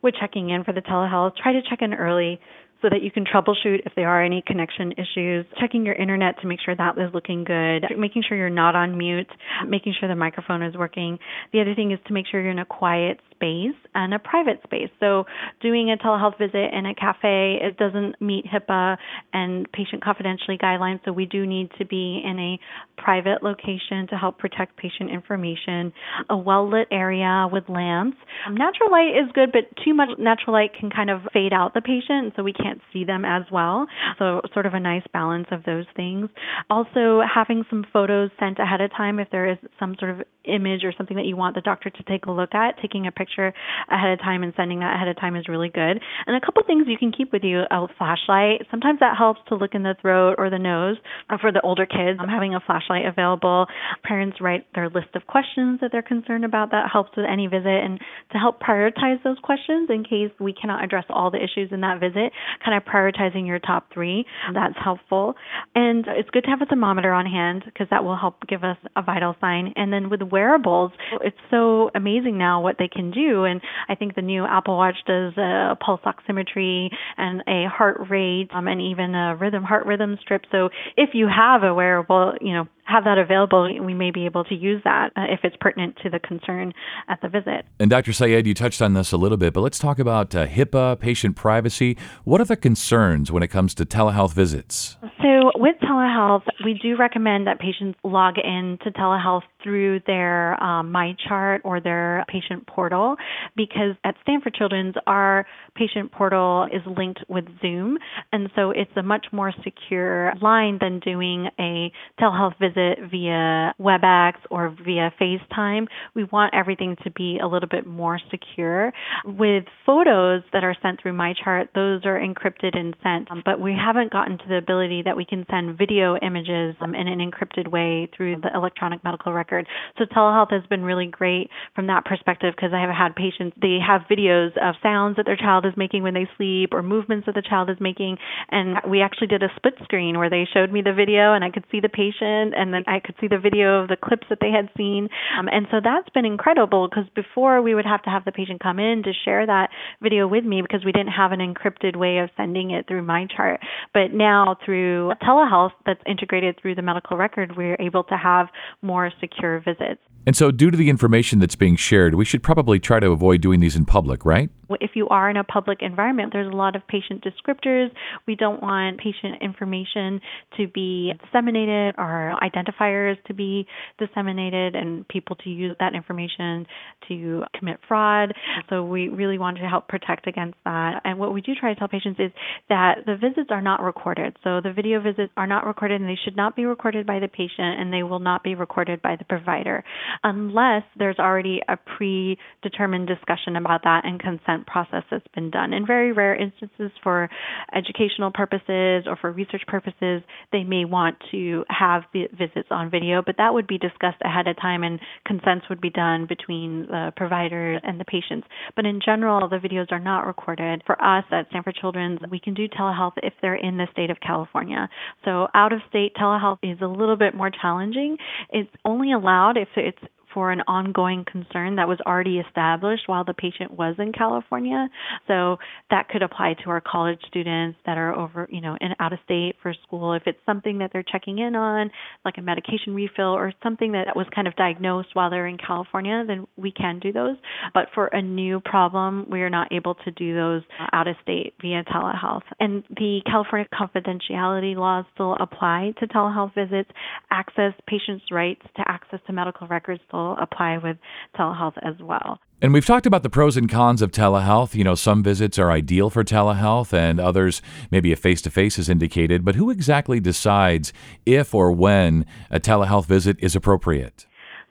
with 0.02 0.14
checking 0.18 0.50
in 0.50 0.64
for 0.64 0.72
the 0.72 0.80
telehealth. 0.80 1.36
Try 1.36 1.52
to 1.52 1.60
check 1.68 1.82
in 1.82 1.94
early 1.94 2.40
so 2.82 2.88
that 2.88 3.02
you 3.02 3.10
can 3.10 3.24
troubleshoot 3.26 3.80
if 3.84 3.92
there 3.94 4.08
are 4.08 4.24
any 4.24 4.42
connection 4.46 4.92
issues, 4.92 5.44
checking 5.60 5.84
your 5.84 5.94
internet 5.94 6.40
to 6.40 6.46
make 6.46 6.58
sure 6.64 6.74
that 6.74 6.96
is 6.96 7.12
looking 7.12 7.44
good, 7.44 7.84
making 7.98 8.22
sure 8.26 8.38
you're 8.38 8.48
not 8.48 8.74
on 8.74 8.96
mute, 8.96 9.30
making 9.68 9.94
sure 10.00 10.08
the 10.08 10.16
microphone 10.16 10.62
is 10.62 10.74
working. 10.74 11.18
The 11.52 11.60
other 11.60 11.74
thing 11.74 11.92
is 11.92 11.98
to 12.06 12.14
make 12.14 12.24
sure 12.30 12.40
you're 12.40 12.52
in 12.52 12.58
a 12.58 12.64
quiet 12.64 13.20
space 13.40 13.76
and 13.94 14.12
a 14.14 14.18
private 14.18 14.60
space. 14.64 14.90
So, 15.00 15.24
doing 15.60 15.90
a 15.90 15.96
telehealth 15.96 16.38
visit 16.38 16.72
in 16.72 16.86
a 16.86 16.94
cafe, 16.94 17.58
it 17.60 17.76
doesn't 17.76 18.20
meet 18.20 18.44
HIPAA 18.46 18.96
and 19.32 19.70
patient 19.72 20.02
confidentiality 20.02 20.60
guidelines. 20.60 21.00
So, 21.04 21.12
we 21.12 21.26
do 21.26 21.46
need 21.46 21.70
to 21.78 21.86
be 21.86 22.22
in 22.24 22.38
a 22.38 23.02
private 23.02 23.42
location 23.42 24.06
to 24.10 24.16
help 24.16 24.38
protect 24.38 24.76
patient 24.76 25.10
information, 25.10 25.92
a 26.28 26.36
well 26.36 26.70
lit 26.70 26.88
area 26.90 27.48
with 27.50 27.64
lamps. 27.68 28.18
Um, 28.46 28.54
natural 28.54 28.90
light 28.90 29.16
is 29.16 29.30
good, 29.32 29.52
but 29.52 29.64
too 29.84 29.94
much 29.94 30.10
natural 30.18 30.52
light 30.52 30.70
can 30.78 30.90
kind 30.90 31.10
of 31.10 31.22
fade 31.32 31.52
out 31.52 31.74
the 31.74 31.80
patient, 31.80 32.34
so 32.36 32.42
we 32.42 32.52
can't 32.52 32.80
see 32.92 33.04
them 33.04 33.24
as 33.24 33.42
well. 33.50 33.86
So, 34.18 34.42
sort 34.52 34.66
of 34.66 34.74
a 34.74 34.80
nice 34.80 35.04
balance 35.12 35.46
of 35.50 35.64
those 35.64 35.86
things. 35.96 36.28
Also, 36.68 37.20
having 37.22 37.64
some 37.70 37.84
photos 37.92 38.30
sent 38.38 38.58
ahead 38.58 38.80
of 38.80 38.90
time 38.90 39.18
if 39.18 39.28
there 39.30 39.50
is 39.50 39.58
some 39.78 39.96
sort 39.98 40.10
of 40.10 40.22
image 40.44 40.84
or 40.84 40.92
something 40.96 41.16
that 41.16 41.26
you 41.26 41.36
want 41.36 41.54
the 41.54 41.60
doctor 41.60 41.90
to 41.90 42.02
take 42.04 42.26
a 42.26 42.30
look 42.30 42.54
at, 42.54 42.76
taking 42.80 43.06
a 43.06 43.12
picture 43.12 43.29
ahead 43.38 44.12
of 44.12 44.18
time 44.20 44.42
and 44.42 44.52
sending 44.56 44.80
that 44.80 44.94
ahead 44.96 45.08
of 45.08 45.16
time 45.16 45.36
is 45.36 45.48
really 45.48 45.68
good. 45.68 46.00
And 46.26 46.36
a 46.36 46.40
couple 46.40 46.62
things 46.66 46.84
you 46.86 46.98
can 46.98 47.12
keep 47.12 47.32
with 47.32 47.44
you 47.44 47.62
a 47.70 47.86
flashlight. 47.98 48.66
Sometimes 48.70 49.00
that 49.00 49.16
helps 49.16 49.40
to 49.48 49.54
look 49.54 49.74
in 49.74 49.82
the 49.82 49.94
throat 50.00 50.36
or 50.38 50.50
the 50.50 50.58
nose. 50.58 50.96
Uh, 51.28 51.36
for 51.40 51.52
the 51.52 51.60
older 51.60 51.86
kids, 51.86 52.18
having 52.28 52.54
a 52.54 52.60
flashlight 52.60 53.06
available. 53.06 53.66
Parents 54.02 54.38
write 54.40 54.66
their 54.74 54.88
list 54.88 55.08
of 55.14 55.26
questions 55.26 55.80
that 55.80 55.90
they're 55.92 56.02
concerned 56.02 56.44
about. 56.44 56.70
That 56.70 56.88
helps 56.92 57.10
with 57.16 57.26
any 57.30 57.46
visit 57.46 57.66
and 57.66 57.98
to 58.32 58.38
help 58.38 58.60
prioritize 58.60 59.22
those 59.22 59.38
questions 59.42 59.88
in 59.90 60.04
case 60.04 60.30
we 60.38 60.52
cannot 60.52 60.84
address 60.84 61.04
all 61.10 61.30
the 61.30 61.38
issues 61.38 61.70
in 61.72 61.80
that 61.82 62.00
visit, 62.00 62.32
kind 62.64 62.76
of 62.76 62.84
prioritizing 62.84 63.46
your 63.46 63.58
top 63.58 63.86
three. 63.92 64.24
That's 64.54 64.74
helpful. 64.82 65.34
And 65.74 66.04
it's 66.08 66.30
good 66.30 66.44
to 66.44 66.50
have 66.50 66.62
a 66.62 66.66
thermometer 66.66 67.12
on 67.12 67.26
hand 67.26 67.62
because 67.64 67.88
that 67.90 68.04
will 68.04 68.16
help 68.16 68.36
give 68.48 68.64
us 68.64 68.76
a 68.96 69.02
vital 69.02 69.36
sign. 69.40 69.72
And 69.76 69.92
then 69.92 70.10
with 70.10 70.22
wearables, 70.22 70.92
it's 71.22 71.36
so 71.50 71.90
amazing 71.94 72.38
now 72.38 72.62
what 72.62 72.76
they 72.78 72.88
can 72.88 73.10
do. 73.10 73.19
And 73.28 73.60
I 73.88 73.94
think 73.94 74.14
the 74.14 74.22
new 74.22 74.44
Apple 74.44 74.76
Watch 74.76 74.96
does 75.06 75.36
a 75.36 75.76
pulse 75.84 76.00
oximetry 76.04 76.88
and 77.16 77.42
a 77.46 77.68
heart 77.68 78.08
rate 78.10 78.48
um, 78.54 78.68
and 78.68 78.80
even 78.80 79.14
a 79.14 79.36
rhythm, 79.36 79.62
heart 79.62 79.86
rhythm 79.86 80.18
strip. 80.20 80.42
So 80.50 80.70
if 80.96 81.10
you 81.14 81.28
have 81.28 81.62
a 81.62 81.74
wearable, 81.74 82.34
you 82.40 82.54
know, 82.54 82.68
have 82.90 83.04
that 83.04 83.18
available, 83.18 83.68
we 83.84 83.94
may 83.94 84.10
be 84.10 84.24
able 84.26 84.44
to 84.44 84.54
use 84.54 84.80
that 84.84 85.10
uh, 85.16 85.22
if 85.28 85.40
it's 85.44 85.56
pertinent 85.60 85.96
to 86.02 86.10
the 86.10 86.18
concern 86.18 86.72
at 87.08 87.20
the 87.22 87.28
visit. 87.28 87.64
And 87.78 87.90
Dr. 87.90 88.12
Syed, 88.12 88.46
you 88.46 88.54
touched 88.54 88.82
on 88.82 88.94
this 88.94 89.12
a 89.12 89.16
little 89.16 89.38
bit, 89.38 89.52
but 89.52 89.60
let's 89.60 89.78
talk 89.78 89.98
about 89.98 90.34
uh, 90.34 90.46
HIPAA, 90.46 90.98
patient 90.98 91.36
privacy. 91.36 91.96
What 92.24 92.40
are 92.40 92.44
the 92.44 92.56
concerns 92.56 93.30
when 93.30 93.42
it 93.42 93.48
comes 93.48 93.74
to 93.74 93.86
telehealth 93.86 94.32
visits? 94.32 94.96
So, 95.22 95.52
with 95.54 95.76
telehealth, 95.82 96.44
we 96.64 96.74
do 96.74 96.96
recommend 96.96 97.46
that 97.46 97.60
patients 97.60 97.98
log 98.02 98.36
in 98.38 98.78
to 98.84 98.90
telehealth 98.90 99.42
through 99.62 100.00
their 100.06 100.62
um, 100.62 100.92
MyChart 100.92 101.60
or 101.64 101.80
their 101.80 102.24
patient 102.28 102.66
portal 102.66 103.16
because 103.56 103.94
at 104.04 104.14
Stanford 104.22 104.54
Children's, 104.54 104.94
our 105.06 105.46
patient 105.74 106.12
portal 106.12 106.66
is 106.72 106.80
linked 106.96 107.20
with 107.28 107.44
Zoom. 107.60 107.98
And 108.32 108.50
so 108.56 108.70
it's 108.70 108.90
a 108.96 109.02
much 109.02 109.26
more 109.32 109.52
secure 109.62 110.32
line 110.40 110.78
than 110.80 111.00
doing 111.00 111.48
a 111.58 111.92
telehealth 112.18 112.58
visit 112.58 112.79
via 113.10 113.74
WebEx 113.80 114.34
or 114.50 114.74
via 114.84 115.12
FaceTime. 115.20 115.86
We 116.14 116.24
want 116.24 116.54
everything 116.54 116.96
to 117.04 117.10
be 117.10 117.38
a 117.42 117.46
little 117.46 117.68
bit 117.68 117.86
more 117.86 118.18
secure. 118.30 118.92
With 119.24 119.64
photos 119.86 120.42
that 120.52 120.64
are 120.64 120.76
sent 120.82 121.00
through 121.00 121.12
MyChart, 121.12 121.68
those 121.74 122.04
are 122.04 122.18
encrypted 122.18 122.76
and 122.76 122.96
sent, 123.02 123.30
um, 123.30 123.42
but 123.44 123.60
we 123.60 123.72
haven't 123.72 124.12
gotten 124.12 124.38
to 124.38 124.44
the 124.48 124.56
ability 124.56 125.02
that 125.04 125.16
we 125.16 125.24
can 125.24 125.44
send 125.50 125.78
video 125.78 126.16
images 126.16 126.74
um, 126.80 126.94
in 126.94 127.08
an 127.08 127.18
encrypted 127.18 127.70
way 127.70 128.08
through 128.16 128.36
the 128.40 128.50
electronic 128.54 129.02
medical 129.04 129.32
record. 129.32 129.66
So 129.98 130.04
telehealth 130.04 130.52
has 130.52 130.62
been 130.68 130.82
really 130.82 131.06
great 131.06 131.50
from 131.74 131.86
that 131.88 132.04
perspective 132.04 132.54
because 132.56 132.72
I 132.74 132.80
have 132.80 132.94
had 132.94 133.14
patients, 133.14 133.56
they 133.60 133.78
have 133.84 134.02
videos 134.10 134.50
of 134.62 134.74
sounds 134.82 135.16
that 135.16 135.26
their 135.26 135.36
child 135.36 135.66
is 135.66 135.72
making 135.76 136.02
when 136.02 136.14
they 136.14 136.28
sleep 136.36 136.70
or 136.72 136.82
movements 136.82 137.26
that 137.26 137.34
the 137.34 137.42
child 137.42 137.70
is 137.70 137.76
making. 137.80 138.18
And 138.50 138.78
we 138.88 139.02
actually 139.02 139.28
did 139.28 139.42
a 139.42 139.48
split 139.56 139.74
screen 139.84 140.18
where 140.18 140.30
they 140.30 140.46
showed 140.52 140.72
me 140.72 140.82
the 140.82 140.92
video 140.92 141.34
and 141.34 141.44
I 141.44 141.50
could 141.50 141.64
see 141.70 141.80
the 141.80 141.88
patient 141.88 142.54
and 142.56 142.69
then 142.72 142.84
I 142.86 143.00
could 143.00 143.14
see 143.20 143.28
the 143.28 143.38
video 143.38 143.82
of 143.82 143.88
the 143.88 143.96
clips 143.96 144.26
that 144.30 144.38
they 144.40 144.50
had 144.50 144.68
seen. 144.76 145.08
Um, 145.38 145.48
and 145.48 145.66
so 145.70 145.78
that's 145.82 146.08
been 146.10 146.24
incredible 146.24 146.88
because 146.88 147.04
before 147.14 147.62
we 147.62 147.74
would 147.74 147.86
have 147.86 148.02
to 148.02 148.10
have 148.10 148.24
the 148.24 148.32
patient 148.32 148.60
come 148.62 148.78
in 148.78 149.02
to 149.04 149.12
share 149.24 149.46
that 149.46 149.70
video 150.02 150.26
with 150.26 150.44
me 150.44 150.62
because 150.62 150.84
we 150.84 150.92
didn't 150.92 151.12
have 151.12 151.32
an 151.32 151.40
encrypted 151.40 151.96
way 151.96 152.18
of 152.18 152.30
sending 152.36 152.70
it 152.70 152.86
through 152.86 153.04
MyChart. 153.04 153.58
But 153.92 154.12
now 154.12 154.56
through 154.64 155.12
telehealth 155.22 155.72
that's 155.86 156.02
integrated 156.06 156.58
through 156.60 156.74
the 156.74 156.82
medical 156.82 157.16
record, 157.16 157.56
we're 157.56 157.76
able 157.80 158.04
to 158.04 158.16
have 158.16 158.48
more 158.82 159.10
secure 159.20 159.60
visits. 159.60 160.00
And 160.26 160.36
so, 160.36 160.50
due 160.50 160.70
to 160.70 160.76
the 160.76 160.90
information 160.90 161.38
that's 161.38 161.56
being 161.56 161.76
shared, 161.76 162.14
we 162.14 162.26
should 162.26 162.42
probably 162.42 162.78
try 162.78 163.00
to 163.00 163.10
avoid 163.10 163.40
doing 163.40 163.60
these 163.60 163.74
in 163.74 163.86
public, 163.86 164.24
right? 164.24 164.50
If 164.80 164.92
you 164.94 165.08
are 165.08 165.30
in 165.30 165.36
a 165.36 165.44
public 165.44 165.78
environment, 165.80 166.30
there's 166.32 166.52
a 166.52 166.56
lot 166.56 166.76
of 166.76 166.86
patient 166.86 167.24
descriptors. 167.24 167.88
We 168.26 168.36
don't 168.36 168.62
want 168.62 168.98
patient 168.98 169.42
information 169.42 170.20
to 170.56 170.68
be 170.68 171.12
disseminated 171.24 171.94
or 171.98 172.36
identifiers 172.42 173.22
to 173.24 173.34
be 173.34 173.66
disseminated 173.98 174.74
and 174.74 175.06
people 175.08 175.36
to 175.36 175.50
use 175.50 175.76
that 175.80 175.94
information 175.94 176.66
to 177.08 177.42
commit 177.58 177.78
fraud. 177.88 178.32
So, 178.68 178.84
we 178.84 179.08
really 179.08 179.38
want 179.38 179.58
to 179.58 179.68
help 179.68 179.88
protect 179.88 180.26
against 180.26 180.56
that. 180.64 181.00
And 181.04 181.18
what 181.18 181.34
we 181.34 181.40
do 181.40 181.52
try 181.54 181.72
to 181.72 181.78
tell 181.78 181.88
patients 181.88 182.20
is 182.20 182.30
that 182.68 182.98
the 183.06 183.16
visits 183.16 183.50
are 183.50 183.62
not 183.62 183.82
recorded. 183.82 184.36
So, 184.44 184.60
the 184.62 184.72
video 184.72 185.00
visits 185.00 185.32
are 185.36 185.46
not 185.46 185.66
recorded 185.66 186.00
and 186.00 186.08
they 186.08 186.18
should 186.24 186.36
not 186.36 186.56
be 186.56 186.64
recorded 186.64 187.06
by 187.06 187.18
the 187.18 187.28
patient 187.28 187.80
and 187.80 187.92
they 187.92 188.02
will 188.02 188.18
not 188.18 188.44
be 188.44 188.54
recorded 188.54 189.02
by 189.02 189.16
the 189.16 189.24
provider 189.24 189.84
unless 190.22 190.82
there's 190.98 191.18
already 191.18 191.60
a 191.68 191.76
predetermined 191.76 193.08
discussion 193.08 193.56
about 193.56 193.82
that 193.84 194.04
and 194.04 194.20
consent 194.20 194.59
process 194.66 195.02
that's 195.10 195.26
been 195.34 195.50
done. 195.50 195.72
In 195.72 195.86
very 195.86 196.12
rare 196.12 196.34
instances, 196.34 196.90
for 197.02 197.28
educational 197.74 198.30
purposes 198.32 199.04
or 199.06 199.16
for 199.20 199.32
research 199.32 199.62
purposes, 199.66 200.22
they 200.52 200.64
may 200.64 200.84
want 200.84 201.16
to 201.30 201.64
have 201.68 202.02
the 202.12 202.28
visits 202.36 202.68
on 202.70 202.90
video, 202.90 203.22
but 203.24 203.36
that 203.38 203.54
would 203.54 203.66
be 203.66 203.78
discussed 203.78 204.20
ahead 204.22 204.46
of 204.46 204.56
time 204.56 204.82
and 204.82 205.00
consents 205.26 205.66
would 205.68 205.80
be 205.80 205.90
done 205.90 206.26
between 206.28 206.86
the 206.86 207.12
providers 207.16 207.80
and 207.84 208.00
the 208.00 208.04
patients. 208.04 208.46
But 208.76 208.86
in 208.86 209.00
general, 209.04 209.48
the 209.48 209.56
videos 209.56 209.90
are 209.90 210.00
not 210.00 210.26
recorded. 210.26 210.82
For 210.86 211.00
us 211.02 211.24
at 211.30 211.48
Stanford 211.50 211.76
Children's, 211.80 212.20
we 212.30 212.40
can 212.40 212.54
do 212.54 212.68
telehealth 212.68 213.14
if 213.22 213.32
they're 213.40 213.54
in 213.54 213.76
the 213.76 213.86
state 213.92 214.10
of 214.10 214.18
California. 214.20 214.88
So 215.24 215.48
out 215.54 215.72
of 215.72 215.80
state 215.88 216.14
telehealth 216.14 216.58
is 216.62 216.78
a 216.80 216.86
little 216.86 217.16
bit 217.16 217.34
more 217.34 217.50
challenging. 217.50 218.16
It's 218.50 218.70
only 218.84 219.12
allowed 219.12 219.56
if 219.56 219.68
it's 219.76 219.98
for 220.32 220.50
an 220.50 220.62
ongoing 220.66 221.24
concern 221.30 221.76
that 221.76 221.88
was 221.88 221.98
already 222.06 222.38
established 222.38 223.04
while 223.06 223.24
the 223.24 223.34
patient 223.34 223.70
was 223.70 223.96
in 223.98 224.12
California. 224.12 224.88
So 225.26 225.56
that 225.90 226.08
could 226.08 226.22
apply 226.22 226.54
to 226.64 226.70
our 226.70 226.80
college 226.80 227.20
students 227.26 227.78
that 227.86 227.98
are 227.98 228.14
over, 228.14 228.48
you 228.50 228.60
know, 228.60 228.76
in 228.80 228.90
out 229.00 229.12
of 229.12 229.18
state 229.24 229.54
for 229.62 229.74
school. 229.86 230.14
If 230.14 230.22
it's 230.26 230.38
something 230.46 230.78
that 230.78 230.90
they're 230.92 231.04
checking 231.04 231.38
in 231.38 231.54
on, 231.54 231.90
like 232.24 232.34
a 232.38 232.42
medication 232.42 232.94
refill 232.94 233.32
or 233.32 233.52
something 233.62 233.92
that 233.92 234.14
was 234.14 234.26
kind 234.34 234.46
of 234.46 234.56
diagnosed 234.56 235.08
while 235.14 235.30
they're 235.30 235.46
in 235.46 235.58
California, 235.58 236.24
then 236.26 236.46
we 236.56 236.72
can 236.72 236.98
do 236.98 237.12
those. 237.12 237.36
But 237.74 237.88
for 237.94 238.06
a 238.08 238.22
new 238.22 238.60
problem, 238.60 239.26
we 239.30 239.42
are 239.42 239.50
not 239.50 239.72
able 239.72 239.94
to 239.94 240.10
do 240.10 240.34
those 240.34 240.62
uh, 240.78 240.86
out 240.92 241.08
of 241.08 241.16
state 241.22 241.54
via 241.60 241.84
telehealth. 241.84 242.42
And 242.58 242.82
the 242.90 243.20
California 243.26 243.68
confidentiality 243.72 244.76
laws 244.76 245.04
still 245.14 245.36
apply 245.40 245.92
to 246.00 246.06
telehealth 246.06 246.54
visits. 246.54 246.90
Access 247.30 247.72
patients' 247.86 248.24
rights 248.30 248.62
to 248.76 248.82
access 248.86 249.20
to 249.26 249.32
medical 249.32 249.66
records 249.66 250.00
still 250.08 250.19
apply 250.40 250.78
with 250.78 250.96
telehealth 251.36 251.76
as 251.82 251.94
well. 252.00 252.38
And 252.62 252.74
we've 252.74 252.84
talked 252.84 253.06
about 253.06 253.22
the 253.22 253.30
pros 253.30 253.56
and 253.56 253.70
cons 253.70 254.02
of 254.02 254.10
telehealth. 254.10 254.74
You 254.74 254.84
know, 254.84 254.94
some 254.94 255.22
visits 255.22 255.58
are 255.58 255.70
ideal 255.70 256.10
for 256.10 256.22
telehealth 256.22 256.92
and 256.92 257.18
others, 257.18 257.62
maybe 257.90 258.12
a 258.12 258.16
face 258.16 258.42
to 258.42 258.50
face 258.50 258.78
is 258.78 258.88
indicated. 258.88 259.44
But 259.44 259.54
who 259.54 259.70
exactly 259.70 260.20
decides 260.20 260.92
if 261.24 261.54
or 261.54 261.72
when 261.72 262.26
a 262.50 262.60
telehealth 262.60 263.06
visit 263.06 263.38
is 263.40 263.56
appropriate? 263.56 264.26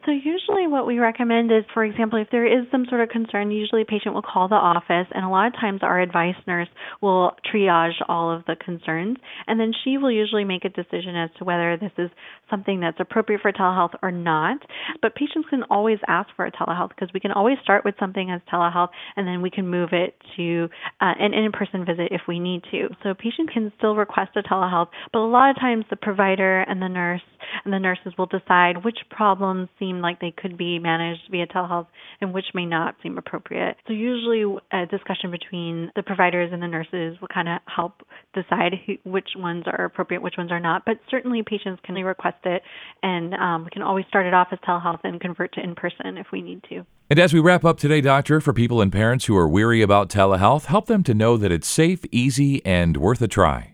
So, 0.10 0.14
usually, 0.14 0.66
what 0.66 0.88
we 0.88 0.98
recommend 0.98 1.52
is, 1.52 1.64
for 1.72 1.86
example, 1.86 2.20
if 2.20 2.30
there 2.32 2.44
is 2.44 2.66
some 2.72 2.88
sort 2.90 3.02
of 3.02 3.10
concern, 3.10 3.52
usually 3.52 3.84
a 3.84 3.86
patient 3.86 4.16
will 4.16 4.24
call 4.24 4.48
the 4.48 4.56
office, 4.56 5.06
and 5.14 5.24
a 5.24 5.30
lot 5.30 5.46
of 5.46 5.54
times 5.54 5.82
our 5.84 6.02
advice 6.02 6.34
nurse 6.48 6.68
will 7.00 7.34
triage 7.46 7.94
all 8.08 8.32
of 8.32 8.44
the 8.46 8.56
concerns, 8.56 9.18
and 9.46 9.60
then 9.60 9.72
she 9.84 10.00
will 10.00 10.12
usually 10.12 10.44
make 10.44 10.66
a 10.66 10.70
decision 10.70 11.16
as 11.16 11.30
to 11.38 11.46
whether 11.46 11.78
this 11.78 11.92
is 12.00 12.10
something 12.50 12.80
that's 12.80 13.00
appropriate 13.00 13.42
for 13.44 13.52
telehealth 13.52 13.94
or 14.02 14.12
not. 14.12 14.58
But 15.00 15.14
patients 15.14 15.48
can 15.48 15.62
always 15.70 16.00
ask 16.08 16.30
for 16.36 16.48
a 16.48 16.52
telehealth 16.52 16.90
because 16.90 17.14
we 17.14 17.20
can 17.20 17.32
always 17.32 17.58
start 17.62 17.86
with 17.86 17.94
something 18.00 18.32
as 18.32 18.42
telehealth, 18.52 18.90
and 19.16 19.28
then 19.28 19.44
we 19.44 19.52
can 19.52 19.68
move 19.68 19.90
it 19.92 20.16
to 20.38 20.70
uh, 21.02 21.14
an 21.20 21.36
in 21.36 21.52
person 21.52 21.86
visit 21.86 22.08
if 22.10 22.22
we 22.28 22.40
need 22.40 22.64
to. 22.72 22.88
So, 23.04 23.10
a 23.12 23.16
patient 23.16 23.52
can 23.54 23.72
still 23.78 23.96
request 23.96 24.32
a 24.38 24.42
telehealth, 24.42 24.88
but 25.14 25.20
a 25.20 25.30
lot 25.30 25.52
of 25.52 25.58
times 25.58 25.86
the 25.92 25.98
provider 25.98 26.62
and 26.62 26.82
the 26.82 26.90
nurse 26.90 27.22
and 27.64 27.74
the 27.74 27.80
nurses 27.80 28.14
will 28.18 28.26
decide 28.26 28.84
which 28.84 28.98
problems 29.10 29.70
seem 29.78 29.99
like 30.02 30.20
they 30.20 30.34
could 30.36 30.58
be 30.58 30.80
managed 30.80 31.22
via 31.30 31.48
telehealth 31.48 31.88
and 32.22 32.34
which 32.34 32.46
may 32.54 32.66
not 32.66 32.96
seem 33.04 33.18
appropriate. 33.18 33.78
So 33.88 33.94
usually 33.94 34.44
a 34.72 34.86
discussion 34.86 35.32
between 35.32 35.92
the 35.96 36.04
providers 36.04 36.50
and 36.52 36.62
the 36.62 36.68
nurses 36.68 37.20
will 37.22 37.28
kind 37.28 37.50
of 37.50 37.60
help 37.66 38.02
decide 38.34 38.74
who, 38.86 38.94
which 39.10 39.30
ones 39.36 39.64
are 39.68 39.86
appropriate, 39.86 40.22
which 40.22 40.36
ones 40.38 40.52
are 40.52 40.60
not. 40.60 40.84
But 40.86 41.00
certainly 41.10 41.44
patients 41.44 41.82
can 41.84 41.96
request 41.96 42.38
it, 42.46 42.62
and 43.04 43.34
um, 43.34 43.66
we 43.66 43.72
can 43.72 43.82
always 43.82 44.06
start 44.08 44.26
it 44.26 44.34
off 44.34 44.50
as 44.52 44.60
telehealth 44.60 45.02
and 45.04 45.20
convert 45.20 45.54
to 45.54 45.64
in 45.64 45.76
person 45.76 46.18
if 46.18 46.28
we 46.32 46.42
need 46.42 46.64
to. 46.70 46.86
And 47.10 47.20
as 47.20 47.34
we 47.34 47.40
wrap 47.40 47.66
up 47.66 47.80
today, 47.80 48.02
Doctor, 48.02 48.40
for 48.40 48.54
people 48.54 48.82
and 48.82 48.92
parents 48.92 49.26
who 49.26 49.36
are 49.36 49.48
weary 49.48 49.82
about 49.82 50.10
telehealth, 50.10 50.66
help 50.66 50.86
them 50.86 51.04
to 51.04 51.14
know 51.14 51.38
that 51.38 51.52
it's 51.52 51.68
safe, 51.68 52.02
easy, 52.12 52.64
and 52.66 52.98
worth 52.98 53.22
a 53.22 53.28
try. 53.28 53.69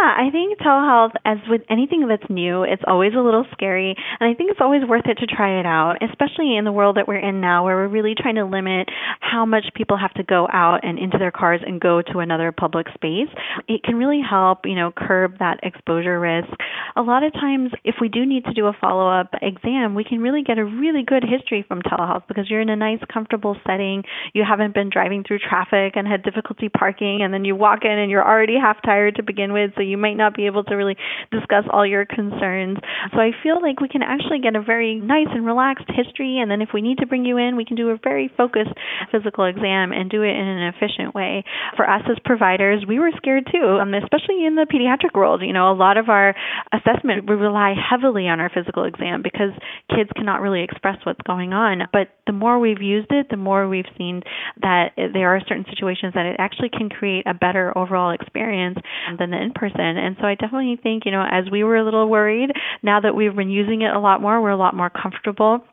Yeah, 0.00 0.14
I 0.16 0.30
think 0.30 0.58
telehealth, 0.58 1.12
as 1.26 1.38
with 1.48 1.60
anything 1.68 2.08
that's 2.08 2.24
new, 2.30 2.62
it's 2.62 2.82
always 2.86 3.12
a 3.14 3.20
little 3.20 3.44
scary. 3.52 3.94
And 4.18 4.30
I 4.30 4.34
think 4.34 4.50
it's 4.50 4.60
always 4.60 4.80
worth 4.88 5.04
it 5.06 5.18
to 5.18 5.26
try 5.26 5.60
it 5.60 5.66
out, 5.66 5.96
especially 6.00 6.56
in 6.56 6.64
the 6.64 6.72
world 6.72 6.96
that 6.96 7.06
we're 7.06 7.18
in 7.18 7.42
now, 7.42 7.64
where 7.64 7.76
we're 7.76 7.88
really 7.88 8.14
trying 8.16 8.36
to 8.36 8.46
limit 8.46 8.88
how 9.20 9.44
much 9.44 9.64
people 9.74 9.98
have 9.98 10.14
to 10.14 10.22
go 10.22 10.48
out 10.50 10.80
and 10.84 10.98
into 10.98 11.18
their 11.18 11.30
cars 11.30 11.60
and 11.66 11.80
go 11.80 12.00
to 12.00 12.20
another 12.20 12.50
public 12.50 12.86
space. 12.94 13.28
It 13.68 13.82
can 13.82 13.96
really 13.96 14.22
help, 14.22 14.60
you 14.64 14.74
know, 14.74 14.90
curb 14.96 15.38
that 15.38 15.60
exposure 15.62 16.18
risk. 16.18 16.48
A 16.96 17.02
lot 17.02 17.22
of 17.22 17.34
times, 17.34 17.70
if 17.84 17.96
we 18.00 18.08
do 18.08 18.24
need 18.24 18.44
to 18.46 18.54
do 18.54 18.66
a 18.66 18.72
follow 18.80 19.06
up 19.06 19.34
exam, 19.42 19.94
we 19.94 20.04
can 20.04 20.20
really 20.20 20.42
get 20.42 20.56
a 20.56 20.64
really 20.64 21.02
good 21.06 21.24
history 21.24 21.62
from 21.68 21.82
telehealth 21.82 22.26
because 22.26 22.48
you're 22.48 22.62
in 22.62 22.70
a 22.70 22.76
nice, 22.76 23.00
comfortable 23.12 23.54
setting. 23.66 24.04
You 24.32 24.44
haven't 24.48 24.72
been 24.72 24.88
driving 24.90 25.24
through 25.24 25.40
traffic 25.40 25.92
and 25.96 26.08
had 26.08 26.22
difficulty 26.22 26.70
parking, 26.70 27.20
and 27.22 27.34
then 27.34 27.44
you 27.44 27.54
walk 27.54 27.80
in 27.84 27.90
and 27.98 28.10
you're 28.10 28.26
already 28.26 28.56
half 28.58 28.78
tired 28.82 29.16
to 29.16 29.22
begin 29.22 29.52
with 29.52 29.72
so 29.76 29.82
you 29.89 29.89
might 29.96 30.14
not 30.14 30.36
be 30.36 30.46
able 30.46 30.64
to 30.64 30.74
really 30.74 30.96
discuss 31.30 31.64
all 31.72 31.86
your 31.86 32.04
concerns. 32.04 32.78
So 33.12 33.18
I 33.18 33.30
feel 33.42 33.60
like 33.62 33.80
we 33.80 33.88
can 33.88 34.02
actually 34.02 34.40
get 34.40 34.56
a 34.56 34.62
very 34.62 34.96
nice 34.96 35.28
and 35.30 35.46
relaxed 35.46 35.88
history, 35.88 36.38
and 36.38 36.50
then 36.50 36.60
if 36.60 36.70
we 36.74 36.82
need 36.82 36.98
to 36.98 37.06
bring 37.06 37.24
you 37.24 37.38
in, 37.38 37.56
we 37.56 37.64
can 37.64 37.76
do 37.76 37.90
a 37.90 37.98
very 38.02 38.30
focused 38.36 38.74
physical 39.10 39.44
exam 39.44 39.92
and 39.92 40.10
do 40.10 40.22
it 40.22 40.34
in 40.34 40.46
an 40.46 40.72
efficient 40.74 41.14
way. 41.14 41.44
For 41.76 41.88
us 41.88 42.02
as 42.10 42.18
providers, 42.24 42.84
we 42.86 42.98
were 42.98 43.10
scared 43.16 43.48
too, 43.50 43.78
um, 43.80 43.94
especially 43.94 44.44
in 44.44 44.54
the 44.54 44.66
pediatric 44.66 45.16
world. 45.16 45.42
You 45.42 45.52
know, 45.52 45.72
a 45.72 45.74
lot 45.78 45.96
of 45.96 46.08
our 46.08 46.34
assessment 46.72 47.28
we 47.28 47.34
rely 47.34 47.74
heavily 47.74 48.28
on 48.28 48.40
our 48.40 48.50
physical 48.50 48.84
exam 48.84 49.22
because 49.22 49.52
kids 49.88 50.10
cannot 50.16 50.40
really 50.40 50.62
express 50.62 50.96
what's 51.04 51.22
going 51.26 51.52
on. 51.52 51.88
But 51.92 52.08
the 52.26 52.32
more 52.32 52.58
we've 52.58 52.82
used 52.82 53.10
it, 53.10 53.28
the 53.30 53.36
more 53.36 53.68
we've 53.68 53.88
seen 53.96 54.22
that 54.62 54.92
there 54.96 55.34
are 55.34 55.40
certain 55.48 55.64
situations 55.70 56.14
that 56.14 56.26
it 56.26 56.36
actually 56.38 56.70
can 56.70 56.88
create 56.88 57.26
a 57.26 57.34
better 57.34 57.76
overall 57.76 58.10
experience 58.10 58.78
than 59.18 59.30
the 59.30 59.40
in-person 59.40 59.60
person. 59.60 59.79
And 59.80 60.16
so 60.20 60.26
I 60.26 60.34
definitely 60.34 60.78
think, 60.82 61.04
you 61.06 61.12
know, 61.12 61.24
as 61.28 61.50
we 61.50 61.64
were 61.64 61.76
a 61.76 61.84
little 61.84 62.08
worried, 62.08 62.50
now 62.82 63.00
that 63.00 63.14
we've 63.14 63.34
been 63.34 63.50
using 63.50 63.82
it 63.82 63.94
a 63.94 64.00
lot 64.00 64.20
more, 64.20 64.40
we're 64.40 64.50
a 64.50 64.56
lot 64.56 64.74
more 64.74 64.90
comfortable 64.90 65.64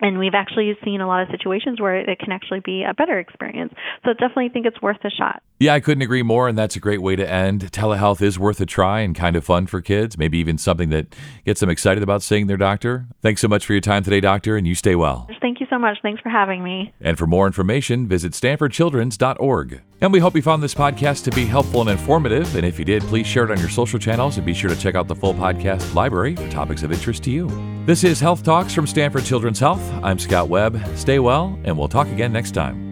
and 0.00 0.18
we've 0.18 0.34
actually 0.34 0.72
seen 0.84 1.00
a 1.00 1.06
lot 1.06 1.22
of 1.22 1.28
situations 1.30 1.80
where 1.80 1.96
it 1.96 2.18
can 2.18 2.32
actually 2.32 2.60
be 2.64 2.82
a 2.82 2.92
better 2.92 3.18
experience. 3.20 3.72
So 4.04 4.10
I 4.10 4.14
definitely 4.14 4.48
think 4.48 4.66
it's 4.66 4.82
worth 4.82 4.98
a 5.04 5.10
shot. 5.10 5.42
Yeah, 5.62 5.74
I 5.74 5.78
couldn't 5.78 6.02
agree 6.02 6.24
more, 6.24 6.48
and 6.48 6.58
that's 6.58 6.74
a 6.74 6.80
great 6.80 7.00
way 7.00 7.14
to 7.14 7.30
end. 7.30 7.70
Telehealth 7.70 8.20
is 8.20 8.36
worth 8.36 8.60
a 8.60 8.66
try 8.66 8.98
and 8.98 9.14
kind 9.14 9.36
of 9.36 9.44
fun 9.44 9.68
for 9.68 9.80
kids, 9.80 10.18
maybe 10.18 10.36
even 10.38 10.58
something 10.58 10.88
that 10.88 11.14
gets 11.46 11.60
them 11.60 11.70
excited 11.70 12.02
about 12.02 12.24
seeing 12.24 12.48
their 12.48 12.56
doctor. 12.56 13.06
Thanks 13.20 13.42
so 13.42 13.46
much 13.46 13.64
for 13.64 13.72
your 13.72 13.80
time 13.80 14.02
today, 14.02 14.18
doctor, 14.18 14.56
and 14.56 14.66
you 14.66 14.74
stay 14.74 14.96
well. 14.96 15.28
Thank 15.40 15.60
you 15.60 15.68
so 15.70 15.78
much. 15.78 15.98
Thanks 16.02 16.20
for 16.20 16.30
having 16.30 16.64
me. 16.64 16.92
And 17.00 17.16
for 17.16 17.28
more 17.28 17.46
information, 17.46 18.08
visit 18.08 18.32
stanfordchildrens.org. 18.32 19.82
And 20.00 20.12
we 20.12 20.18
hope 20.18 20.34
you 20.34 20.42
found 20.42 20.64
this 20.64 20.74
podcast 20.74 21.22
to 21.24 21.30
be 21.30 21.46
helpful 21.46 21.82
and 21.82 21.90
informative. 21.90 22.56
And 22.56 22.66
if 22.66 22.76
you 22.76 22.84
did, 22.84 23.04
please 23.04 23.28
share 23.28 23.44
it 23.44 23.52
on 23.52 23.60
your 23.60 23.68
social 23.68 24.00
channels 24.00 24.38
and 24.38 24.44
be 24.44 24.54
sure 24.54 24.68
to 24.68 24.76
check 24.76 24.96
out 24.96 25.06
the 25.06 25.14
full 25.14 25.32
podcast 25.32 25.94
library 25.94 26.34
for 26.34 26.50
topics 26.50 26.82
of 26.82 26.90
interest 26.90 27.22
to 27.22 27.30
you. 27.30 27.46
This 27.86 28.02
is 28.02 28.18
Health 28.18 28.42
Talks 28.42 28.74
from 28.74 28.88
Stanford 28.88 29.24
Children's 29.24 29.60
Health. 29.60 29.82
I'm 30.02 30.18
Scott 30.18 30.48
Webb. 30.48 30.84
Stay 30.96 31.20
well, 31.20 31.56
and 31.62 31.78
we'll 31.78 31.86
talk 31.86 32.08
again 32.08 32.32
next 32.32 32.50
time. 32.50 32.91